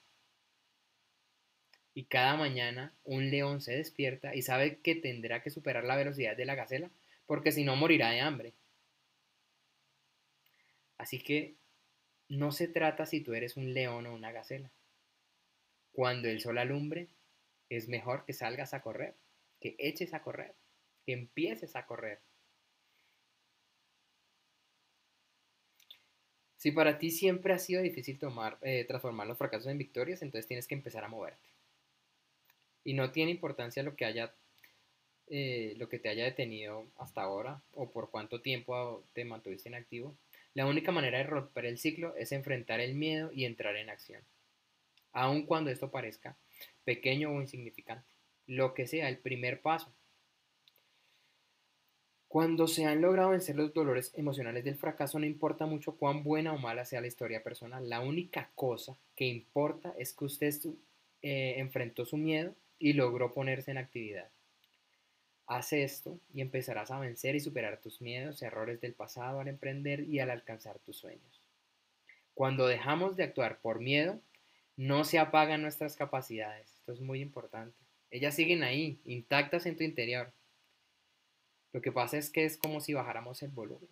[1.95, 6.37] Y cada mañana un león se despierta y sabe que tendrá que superar la velocidad
[6.37, 6.93] de la gacela
[7.27, 8.53] porque si no morirá de hambre.
[10.97, 11.57] Así que
[12.29, 14.71] no se trata si tú eres un león o una gacela.
[15.91, 17.09] Cuando el sol alumbre,
[17.71, 19.17] es mejor que salgas a correr,
[19.61, 20.55] que eches a correr,
[21.05, 22.21] que empieces a correr.
[26.65, 30.47] Si para ti siempre ha sido difícil tomar, eh, transformar los fracasos en victorias, entonces
[30.47, 31.51] tienes que empezar a moverte.
[32.85, 34.33] Y no tiene importancia lo que haya,
[35.27, 39.75] eh, lo que te haya detenido hasta ahora o por cuánto tiempo te mantuviste en
[39.75, 40.17] activo.
[40.55, 44.23] La única manera de romper el ciclo es enfrentar el miedo y entrar en acción
[45.13, 46.35] aun cuando esto parezca
[46.85, 48.09] pequeño o insignificante.
[48.47, 49.93] Lo que sea, el primer paso.
[52.35, 56.53] Cuando se han logrado vencer los dolores emocionales del fracaso, no importa mucho cuán buena
[56.53, 57.89] o mala sea la historia personal.
[57.89, 60.53] La única cosa que importa es que usted
[61.23, 64.29] eh, enfrentó su miedo y logró ponerse en actividad.
[65.47, 70.01] Haz esto y empezarás a vencer y superar tus miedos, errores del pasado al emprender
[70.01, 71.41] y al alcanzar tus sueños.
[72.35, 74.19] Cuando dejamos de actuar por miedo,
[74.77, 76.69] no se apagan nuestras capacidades.
[76.81, 77.79] Esto es muy importante.
[78.11, 80.33] Ellas siguen ahí, intactas en tu interior.
[81.75, 83.91] Lo que pasa es que es como si bajáramos el volumen.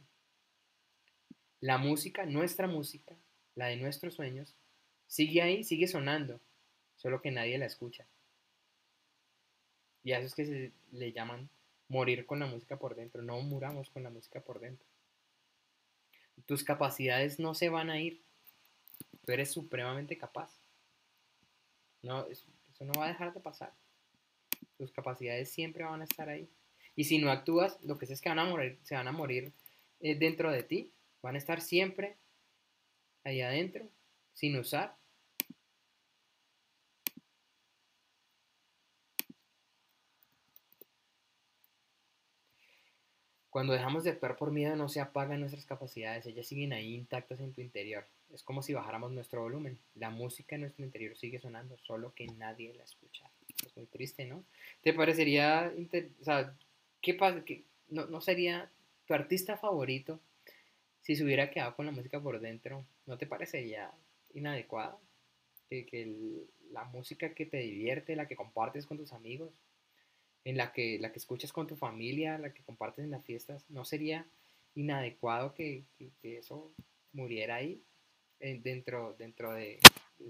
[1.58, 3.16] La música, nuestra música,
[3.56, 4.54] la de nuestros sueños,
[5.08, 6.40] sigue ahí, sigue sonando,
[6.94, 8.06] solo que nadie la escucha.
[10.04, 11.50] Y a eso es que se le llaman
[11.88, 13.20] morir con la música por dentro.
[13.20, 14.86] No muramos con la música por dentro.
[16.46, 18.22] Tus capacidades no se van a ir.
[19.26, 20.56] Tú eres supremamente capaz.
[22.00, 22.46] No, eso,
[22.78, 23.74] no va a dejar de pasar.
[24.78, 26.48] Tus capacidades siempre van a estar ahí.
[26.94, 29.12] Y si no actúas, lo que es, es que van a morir, se van a
[29.12, 29.52] morir
[30.00, 30.92] eh, dentro de ti.
[31.22, 32.16] Van a estar siempre
[33.24, 33.88] ahí adentro,
[34.32, 34.96] sin usar.
[43.52, 47.38] Cuando dejamos de actuar por miedo no se apagan nuestras capacidades, ellas siguen ahí intactas
[47.38, 48.06] en tu interior.
[48.32, 49.78] Es como si bajáramos nuestro volumen.
[49.94, 53.30] La música en nuestro interior sigue sonando, solo que nadie la escucha.
[53.64, 54.42] Es muy triste, ¿no?
[54.80, 56.24] ¿Te parecería, o
[57.02, 57.44] qué pasa?
[57.88, 58.70] No, no sería
[59.06, 60.20] tu artista favorito
[61.02, 62.86] si se hubiera quedado con la música por dentro?
[63.06, 63.92] ¿No te parecería
[64.32, 65.00] inadecuado?
[65.68, 69.50] Que, que la música que te divierte, la que compartes con tus amigos,
[70.44, 73.68] en la que, la que escuchas con tu familia, la que compartes en las fiestas,
[73.68, 74.26] ¿no sería
[74.74, 75.84] inadecuado que,
[76.20, 76.72] que eso
[77.12, 77.82] muriera ahí?
[78.62, 79.78] dentro, dentro del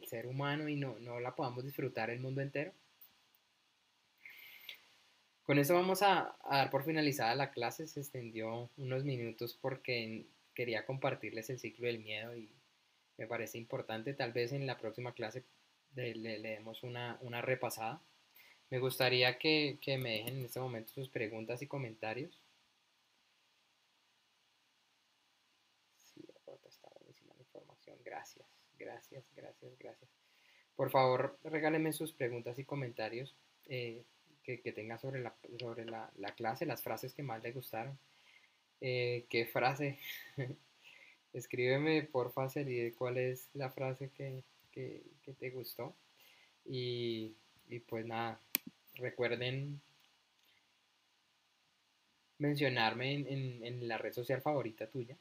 [0.07, 2.73] ser humano y no, no la podamos disfrutar el mundo entero.
[5.45, 7.87] Con eso vamos a, dar por finalizada la clase.
[7.87, 12.49] Se extendió unos minutos porque quería compartirles el ciclo del miedo y
[13.17, 14.15] me parece importante.
[14.15, 15.45] Tal vez en la próxima clase
[15.95, 18.01] le, le, demos una, repasada.
[18.71, 22.39] Me gustaría que, me dejen en este momento sus preguntas y comentarios.
[28.05, 28.47] Gracias,
[28.79, 30.11] gracias, gracias, gracias.
[30.77, 33.35] Por favor, regálenme sus preguntas y comentarios
[33.67, 34.05] eh,
[34.43, 37.99] que, que tengan sobre, la, sobre la, clase, las frases que más le gustaron.
[38.81, 39.99] Eh, ¿Qué frase?
[41.33, 45.95] Escríbeme por y cuál es la frase que, te gustó.
[46.65, 47.35] Y,
[47.89, 48.41] pues nada,
[48.95, 49.81] recuerden
[52.39, 55.17] mencionarme en, en la red social favorita tuya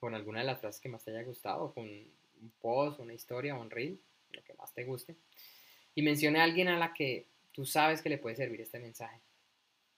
[0.00, 3.54] con alguna de las frases que más te haya gustado, con un post, una historia,
[3.54, 4.00] un reel,
[4.32, 5.14] lo que más te guste.
[5.94, 9.20] Y mencione a alguien a la que tú sabes que le puede servir este mensaje.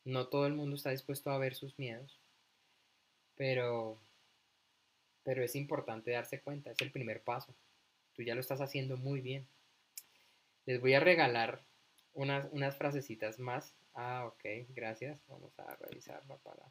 [0.04, 2.18] No todo el mundo está dispuesto a ver sus miedos,
[3.36, 3.98] pero,
[5.22, 7.54] pero es importante darse cuenta, es el primer paso.
[8.14, 9.46] Tú ya lo estás haciendo muy bien.
[10.66, 11.62] Les voy a regalar
[12.14, 13.74] unas, unas frasecitas más.
[13.94, 15.18] Ah, ok, gracias.
[15.28, 16.62] Vamos a revisarla para,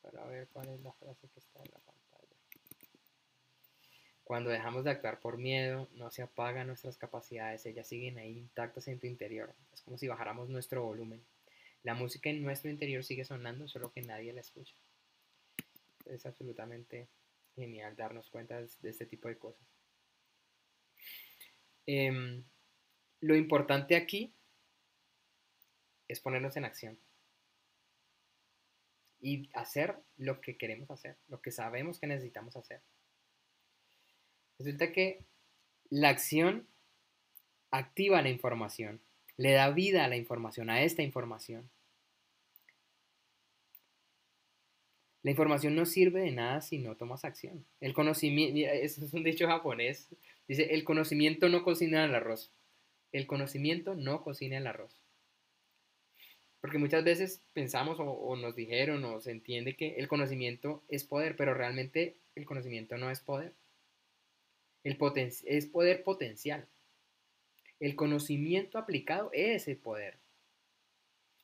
[0.00, 2.01] para ver cuál es la frase que está en la pantalla.
[4.24, 8.88] Cuando dejamos de actuar por miedo, no se apagan nuestras capacidades, ellas siguen ahí intactas
[8.88, 9.52] en tu interior.
[9.72, 11.22] Es como si bajáramos nuestro volumen.
[11.82, 14.74] La música en nuestro interior sigue sonando, solo que nadie la escucha.
[16.06, 17.08] Es absolutamente
[17.56, 19.66] genial darnos cuenta de este tipo de cosas.
[21.86, 22.44] Em,
[23.20, 24.32] lo importante aquí
[26.06, 26.98] es ponernos en acción
[29.20, 32.80] y hacer lo que queremos hacer, lo que sabemos que necesitamos hacer.
[34.62, 35.24] Resulta que
[35.90, 36.68] la acción
[37.72, 39.00] activa la información,
[39.36, 41.68] le da vida a la información, a esta información.
[45.24, 47.66] La información no sirve de nada si no tomas acción.
[47.80, 50.08] El conocimiento, eso es un dicho japonés,
[50.46, 52.52] dice, el conocimiento no cocina el arroz.
[53.10, 55.02] El conocimiento no cocina el arroz.
[56.60, 61.34] Porque muchas veces pensamos o, nos dijeron o se entiende que el conocimiento es poder,
[61.34, 63.54] pero realmente el conocimiento no es poder.
[64.84, 64.98] El
[65.44, 66.68] es poder potencial.
[67.78, 70.18] El conocimiento aplicado es el poder.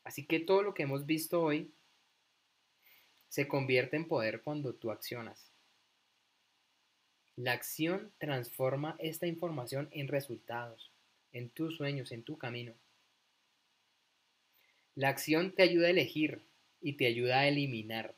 [0.05, 1.72] Así que todo lo que hemos visto hoy
[3.28, 5.53] se convierte en poder cuando tú accionas.
[7.36, 10.91] La acción transforma esta información en resultados,
[11.32, 12.74] en tus sueños, en tu camino.
[14.97, 16.43] La acción te ayuda a elegir
[16.80, 18.17] y te ayuda a eliminar.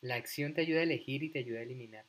[0.00, 2.04] La acción te ayuda a elegir y te ayuda a eliminar.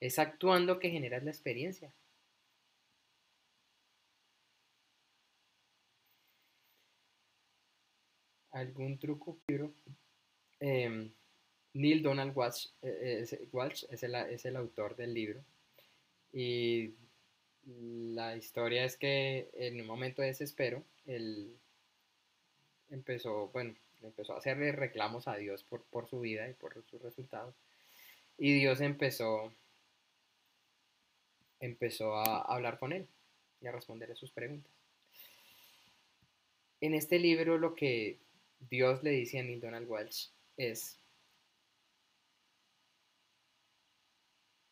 [0.00, 1.92] Es actuando que generas la experiencia.
[8.50, 9.38] ¿Algún truco?
[10.60, 11.10] Eh,
[11.74, 13.32] Neil Donald Walsh, eh, es,
[14.02, 15.44] el, es el autor del libro
[16.32, 16.94] y
[17.66, 21.56] la historia es que en un momento de desespero, él
[22.90, 27.02] empezó, bueno, empezó a hacerle reclamos a Dios por, por su vida y por sus
[27.02, 27.54] resultados.
[28.38, 29.52] Y Dios empezó,
[31.60, 33.08] empezó a hablar con él
[33.60, 34.72] y a responderle sus preguntas.
[36.80, 38.18] En este libro lo que
[38.60, 40.98] Dios le dice a Neil Donald Walsh es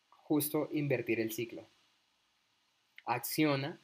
[0.09, 1.67] justo invertir el ciclo
[3.05, 3.79] acciona,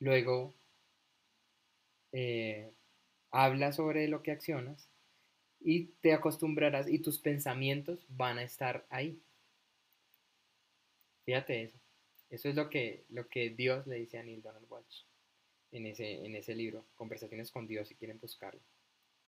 [0.00, 0.52] luego
[2.12, 2.70] eh,
[3.32, 4.88] habla sobre lo que accionas
[5.60, 9.20] y te acostumbrarás y tus pensamientos van a estar ahí.
[11.24, 11.78] Fíjate eso.
[12.30, 15.02] Eso es lo que, lo que Dios le dice a Neil Donald Walsh
[15.72, 18.60] en ese, en ese libro, Conversaciones con Dios, si quieren buscarlo.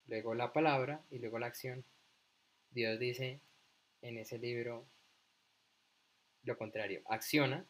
[0.07, 1.83] Luego la palabra y luego la acción.
[2.71, 3.39] Dios dice
[4.01, 4.85] en ese libro
[6.43, 7.65] lo contrario, acciona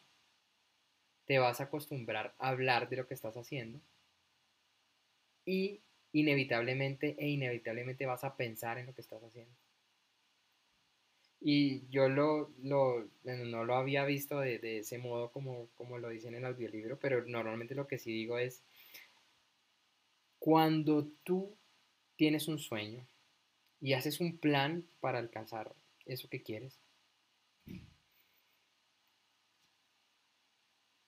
[1.26, 3.80] te vas a acostumbrar a hablar de lo que estás haciendo
[5.44, 5.80] y
[6.12, 9.54] inevitablemente e inevitablemente vas a pensar en lo que estás haciendo.
[11.40, 16.08] Y yo lo, lo no lo había visto de, de, ese modo como, como lo
[16.08, 18.62] dice en el audiolibro, pero normalmente lo que sí digo es,
[20.38, 21.56] cuando tú
[22.16, 23.04] tienes un sueño
[23.80, 25.74] y haces un plan para alcanzar
[26.06, 26.78] eso que quieres,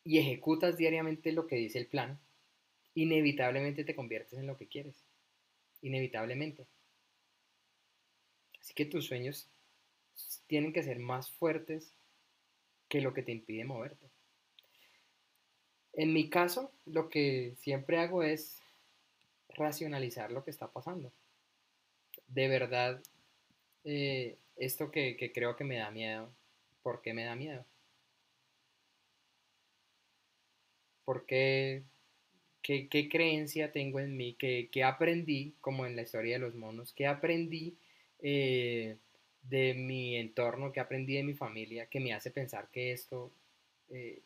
[0.05, 2.19] y ejecutas diariamente lo que dice el plan,
[2.95, 5.05] inevitablemente te conviertes en lo que quieres.
[5.83, 6.67] Inevitablemente.
[8.61, 9.49] Así que tus sueños
[10.47, 11.93] tienen que ser más fuertes
[12.89, 14.09] que lo que te impide moverte.
[15.93, 18.61] En mi caso, lo que siempre hago es
[19.51, 21.13] racionalizar lo que está pasando.
[22.29, 23.03] De verdad,
[23.85, 26.33] eh, esto que, que creo que me da miedo,
[26.83, 27.65] ¿por qué me da miedo?
[31.05, 31.85] ¿Por qué?
[32.65, 34.37] ¿Qué, creencia tengo en mí?
[34.39, 36.95] ¿Qué, aprendí, como en la historia de los monos?
[36.95, 37.77] ¿Qué aprendí
[38.21, 38.97] eh,
[39.43, 40.73] de mi entorno?
[40.73, 43.31] ¿Qué aprendí de mi familia que me hace pensar que esto
[43.91, 44.23] eh,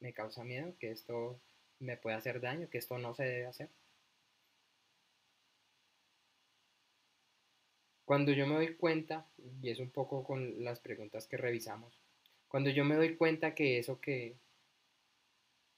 [0.00, 0.74] me causa miedo?
[0.80, 1.38] ¿Que esto
[1.78, 2.68] me puede hacer daño?
[2.68, 3.68] ¿Que esto no se debe hacer?
[8.04, 9.24] Cuando yo me doy cuenta,
[9.62, 11.96] y es un poco con las preguntas que revisamos,
[12.48, 14.34] cuando yo me doy cuenta que eso que,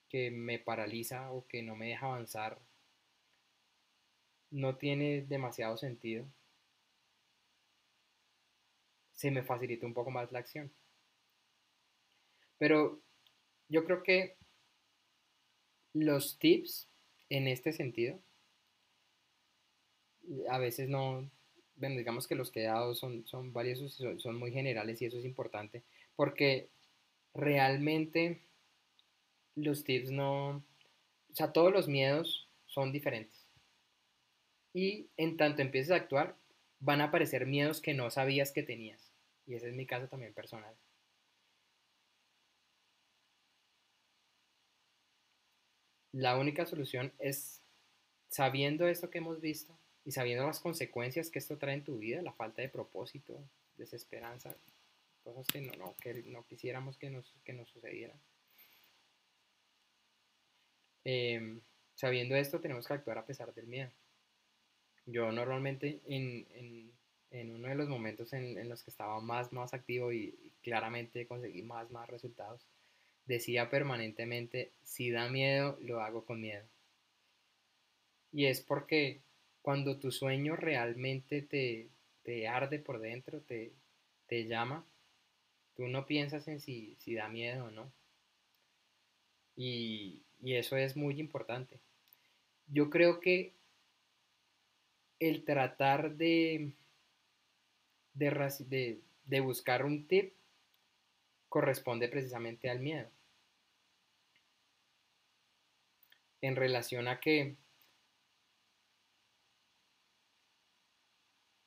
[0.09, 2.59] que me paraliza o que no me deja avanzar
[4.51, 6.27] no tiene demasiado sentido,
[9.13, 10.73] se me facilita un poco más la acción.
[12.57, 13.01] Pero
[13.69, 14.37] yo creo que
[15.93, 16.89] los tips
[17.29, 18.19] en este sentido,
[20.49, 21.31] a veces no,
[21.77, 25.07] bueno, digamos que los que he dado son, son varios, son, son muy generales y
[25.07, 25.83] eso es importante,
[26.17, 26.69] porque
[27.35, 28.41] realmente
[29.65, 30.57] los tips no,
[31.31, 33.47] o sea, todos los miedos son diferentes.
[34.73, 36.37] Y en tanto empieces a actuar,
[36.81, 39.13] van a aparecer miedos que no sabías que tenías.
[39.47, 40.75] Y ese es mi caso también personal.
[46.13, 47.63] La única solución es
[48.29, 52.23] sabiendo esto que hemos visto y sabiendo las consecuencias que esto trae en tu vida,
[52.23, 53.43] la falta de propósito,
[53.77, 54.55] desesperanza,
[55.23, 58.19] cosas que no, que no quisiéramos que nos, que nos sucedieran.
[61.05, 61.61] Em,
[61.95, 63.91] sabiendo esto, tenemos que actuar a pesar del miedo.
[65.07, 66.93] Yo normalmente en, en,
[67.31, 71.27] en uno de los momentos en, los que estaba más, más activo y, y claramente
[71.27, 72.67] conseguí más, más resultados,
[73.27, 76.67] decía permanentemente, si da miedo, lo hago con miedo.
[78.33, 79.23] Y es porque
[79.63, 81.91] cuando tu sueño realmente te,
[82.23, 83.73] te arde por dentro, te,
[84.27, 84.85] te, llama,
[85.75, 87.93] tú no piensas en si, si da miedo o no.
[89.57, 91.81] Y, y eso es muy importante.
[92.69, 93.55] Yo creo que
[95.19, 96.73] el tratar de,
[98.15, 100.35] de, buscar un tip
[101.49, 103.11] corresponde precisamente al miedo.
[106.41, 107.57] En relación a que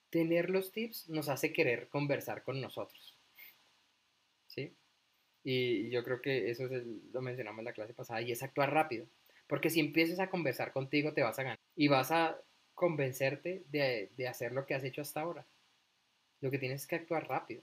[0.09, 3.17] tener los tips nos hace querer conversar con nosotros.
[4.47, 4.75] ¿Sí?
[5.43, 6.67] Y yo creo que eso
[7.13, 9.07] lo mencionamos en la clase pasada y es actuar rápido.
[9.47, 12.39] Porque si empiezas a conversar contigo te vas a ganar y vas a
[12.73, 15.45] convencerte de, de hacer lo que has hecho hasta ahora.
[16.41, 17.61] Lo que tienes es que actuar rápido.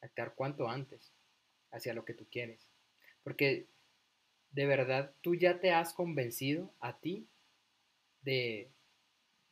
[0.00, 1.12] Actuar cuanto antes
[1.70, 2.68] hacia lo que tú quieres.
[3.22, 3.66] Porque
[4.50, 7.26] de verdad tú ya te has convencido a ti
[8.22, 8.70] de,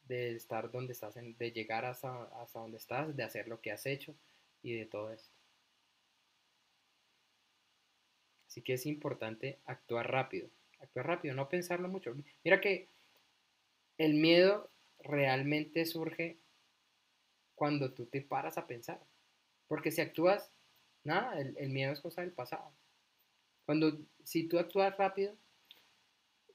[0.06, 3.86] de estar donde estás, de llegar hasta, hasta donde estás, de hacer lo que has
[3.86, 4.14] hecho
[4.62, 5.39] y de todo esto.
[8.50, 10.48] Así que es importante actuar rápido,
[10.80, 12.16] actuar rápido, no pensarlo mucho.
[12.42, 12.88] Mira que
[13.96, 16.36] el miedo realmente surge
[17.54, 19.00] cuando tú te paras a pensar.
[19.68, 20.50] Porque si actúas,
[21.04, 22.72] nada, el, el miedo es cosa del pasado.
[23.66, 25.36] Cuando, si tú actúas rápido,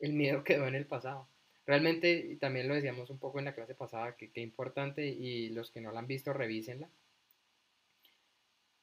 [0.01, 1.29] el miedo quedó en el pasado.
[1.65, 5.71] Realmente, también lo decíamos un poco en la clase pasada, que qué importante, y los
[5.71, 6.89] que no la han visto, revísenla.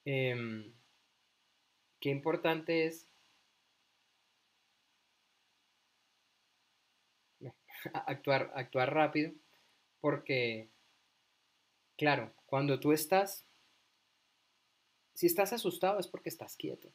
[0.07, 0.73] Eh,
[2.03, 3.07] qué importante es
[7.95, 9.33] actuar, actuar rápido,
[10.01, 10.69] porque,
[11.97, 13.47] claro, cuando tú estás,
[15.15, 16.89] si estás asustado es porque estás quieto,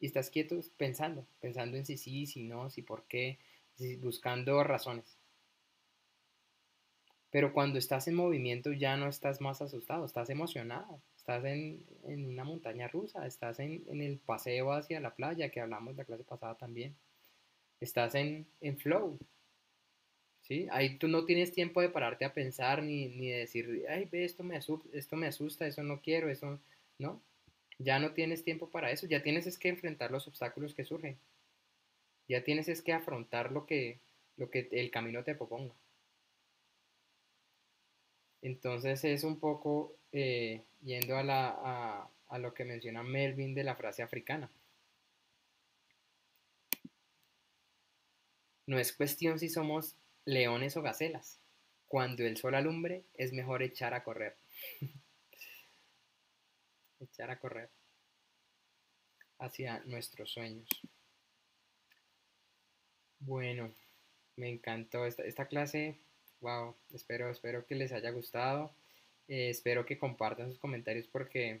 [0.00, 3.38] y estás quieto pensando, pensando en si sí, si no, si por qué,
[3.76, 5.18] si buscando razones.
[7.30, 12.26] Pero cuando estás en movimiento ya no estás más asustado, estás emocionado, estás en, en
[12.26, 16.22] una montaña rusa, estás en, en, el paseo hacia la playa que hablamos la clase
[16.22, 16.94] pasada también.
[17.80, 19.18] Estás en, en flow.
[20.42, 20.68] ¿sí?
[20.70, 24.26] Ahí tú no tienes tiempo de pararte a pensar ni, ni de decir, ay, ve,
[24.26, 26.60] esto me, asusta, esto me asusta, eso no quiero, eso,
[26.98, 27.22] ¿no?
[27.78, 31.18] Ya no tienes tiempo para eso, ya tienes es que enfrentar los obstáculos que surgen.
[32.28, 33.98] Ya tienes es que afrontar lo que,
[34.36, 35.74] lo que el camino te proponga.
[38.42, 43.64] Entonces es un poco eh, yendo a, la, a, a lo que menciona Melvin de
[43.64, 44.50] la frase africana.
[48.66, 51.38] No es cuestión si somos leones o gacelas.
[51.86, 54.36] Cuando el sol alumbre es mejor echar a correr.
[57.00, 57.68] echar a correr
[59.38, 60.66] hacia nuestros sueños.
[63.18, 63.74] Bueno,
[64.36, 65.98] me encantó esta, esta clase
[66.44, 68.70] wow, espero, espero que les haya gustado.
[69.28, 71.60] Eh, espero que compartan sus comentarios porque,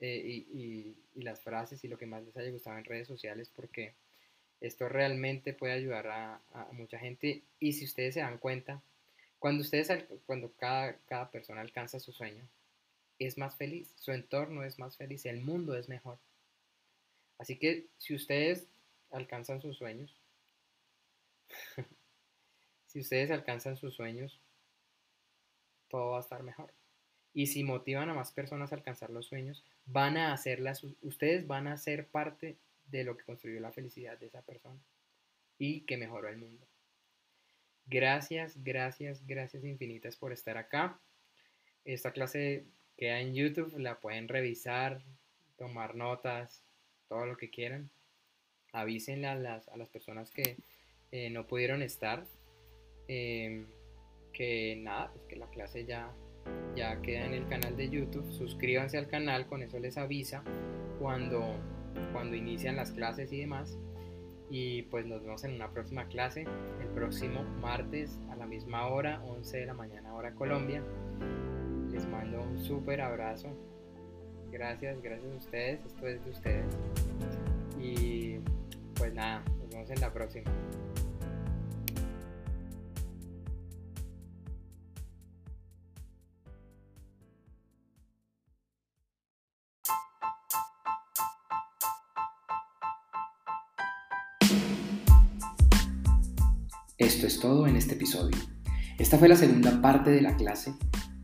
[0.00, 3.94] eh, y, las frases y lo que más les haya gustado en redes sociales porque
[4.60, 7.42] esto realmente puede ayudar a, a mucha gente.
[7.60, 8.82] Y si ustedes se dan cuenta,
[9.38, 9.88] cuando ustedes,
[10.24, 12.48] cuando cada, cada persona alcanza su sueño,
[13.18, 16.18] es más feliz, su entorno es más feliz, el mundo es mejor.
[17.38, 18.68] Así que si ustedes
[19.10, 20.16] alcanzan sus sueños,
[22.86, 24.40] si ustedes alcanzan sus sueños,
[25.88, 26.72] todo va a estar mejor.
[27.34, 31.66] Y si motivan a más personas a alcanzar los sueños, van a hacerlas, ustedes van
[31.66, 32.56] a ser parte
[32.86, 34.78] de lo que construyó la felicidad de esa persona
[35.58, 36.66] y que mejoró el mundo.
[37.86, 41.00] Gracias, gracias, gracias infinitas por estar acá.
[41.84, 42.66] Esta clase
[42.96, 45.02] queda en YouTube, la pueden revisar,
[45.56, 46.62] tomar notas,
[47.08, 47.90] todo lo que quieran.
[48.72, 50.56] Avísenle a las, a las personas que
[51.10, 52.26] eh, no pudieron estar
[53.08, 53.66] eh,
[54.32, 56.10] que nada, pues que la clase ya,
[56.76, 58.30] ya queda en el canal de YouTube.
[58.32, 60.42] Suscríbanse al canal, con eso les avisa
[60.98, 61.42] cuando,
[62.12, 63.78] cuando inician las clases y demás.
[64.50, 66.42] Y pues nos vemos en una próxima clase,
[66.80, 70.82] el próximo martes a la misma hora, 11 de la mañana hora Colombia.
[71.90, 73.48] Les mando un súper abrazo.
[74.50, 75.80] Gracias, gracias a ustedes.
[75.86, 76.66] Esto es de ustedes.
[77.80, 78.40] Y
[78.94, 80.50] pues nada, nos vemos en la próxima.
[97.02, 98.38] Esto es todo en este episodio.
[98.96, 100.72] Esta fue la segunda parte de la clase.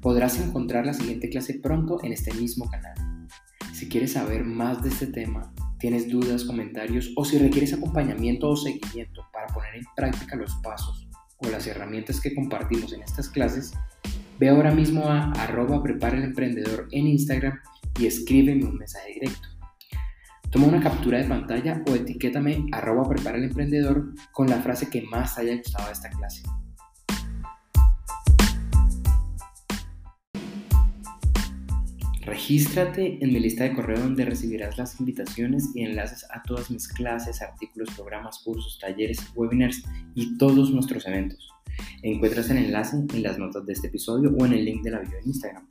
[0.01, 3.29] Podrás encontrar la siguiente clase pronto en este mismo canal.
[3.72, 8.57] Si quieres saber más de este tema, tienes dudas, comentarios o si requieres acompañamiento o
[8.57, 13.72] seguimiento para poner en práctica los pasos o las herramientas que compartimos en estas clases,
[14.41, 17.57] ve ahora mismo a arroba prepara el emprendedor en Instagram
[18.01, 19.49] y escríbeme un mensaje directo.
[20.51, 25.03] Toma una captura de pantalla o etiquétame arroba prepara el emprendedor con la frase que
[25.03, 26.42] más haya gustado de esta clase.
[32.22, 36.88] Regístrate en mi lista de correo donde recibirás las invitaciones y enlaces a todas mis
[36.88, 39.82] clases, artículos, programas, cursos, talleres, webinars
[40.14, 41.51] y todos nuestros eventos.
[42.03, 45.01] Encuentras el enlace en las notas de este episodio o en el link de la
[45.01, 45.66] bio en Instagram.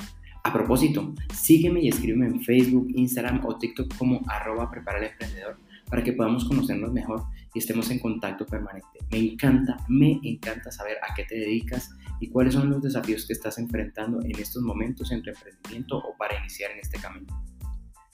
[0.48, 5.58] A propósito, sígueme y escríbeme en Facebook, Instagram o TikTok como arroba prepara el emprendedor
[5.90, 8.88] para que podamos conocernos mejor y estemos en contacto permanente.
[9.12, 13.34] Me encanta, me encanta saber a qué te dedicas y cuáles son los desafíos que
[13.34, 17.28] estás enfrentando en estos momentos en tu emprendimiento o para iniciar en este camino.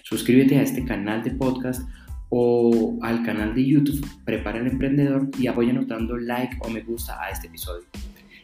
[0.04, 1.88] Suscríbete a este canal de podcast
[2.30, 7.16] o al canal de YouTube Prepara el Emprendedor y apoya notando like o me gusta
[7.22, 7.86] a este episodio.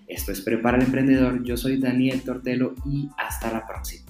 [0.09, 4.08] Esto es Prepara el Emprendedor, yo soy Daniel Tortelo y hasta la próxima.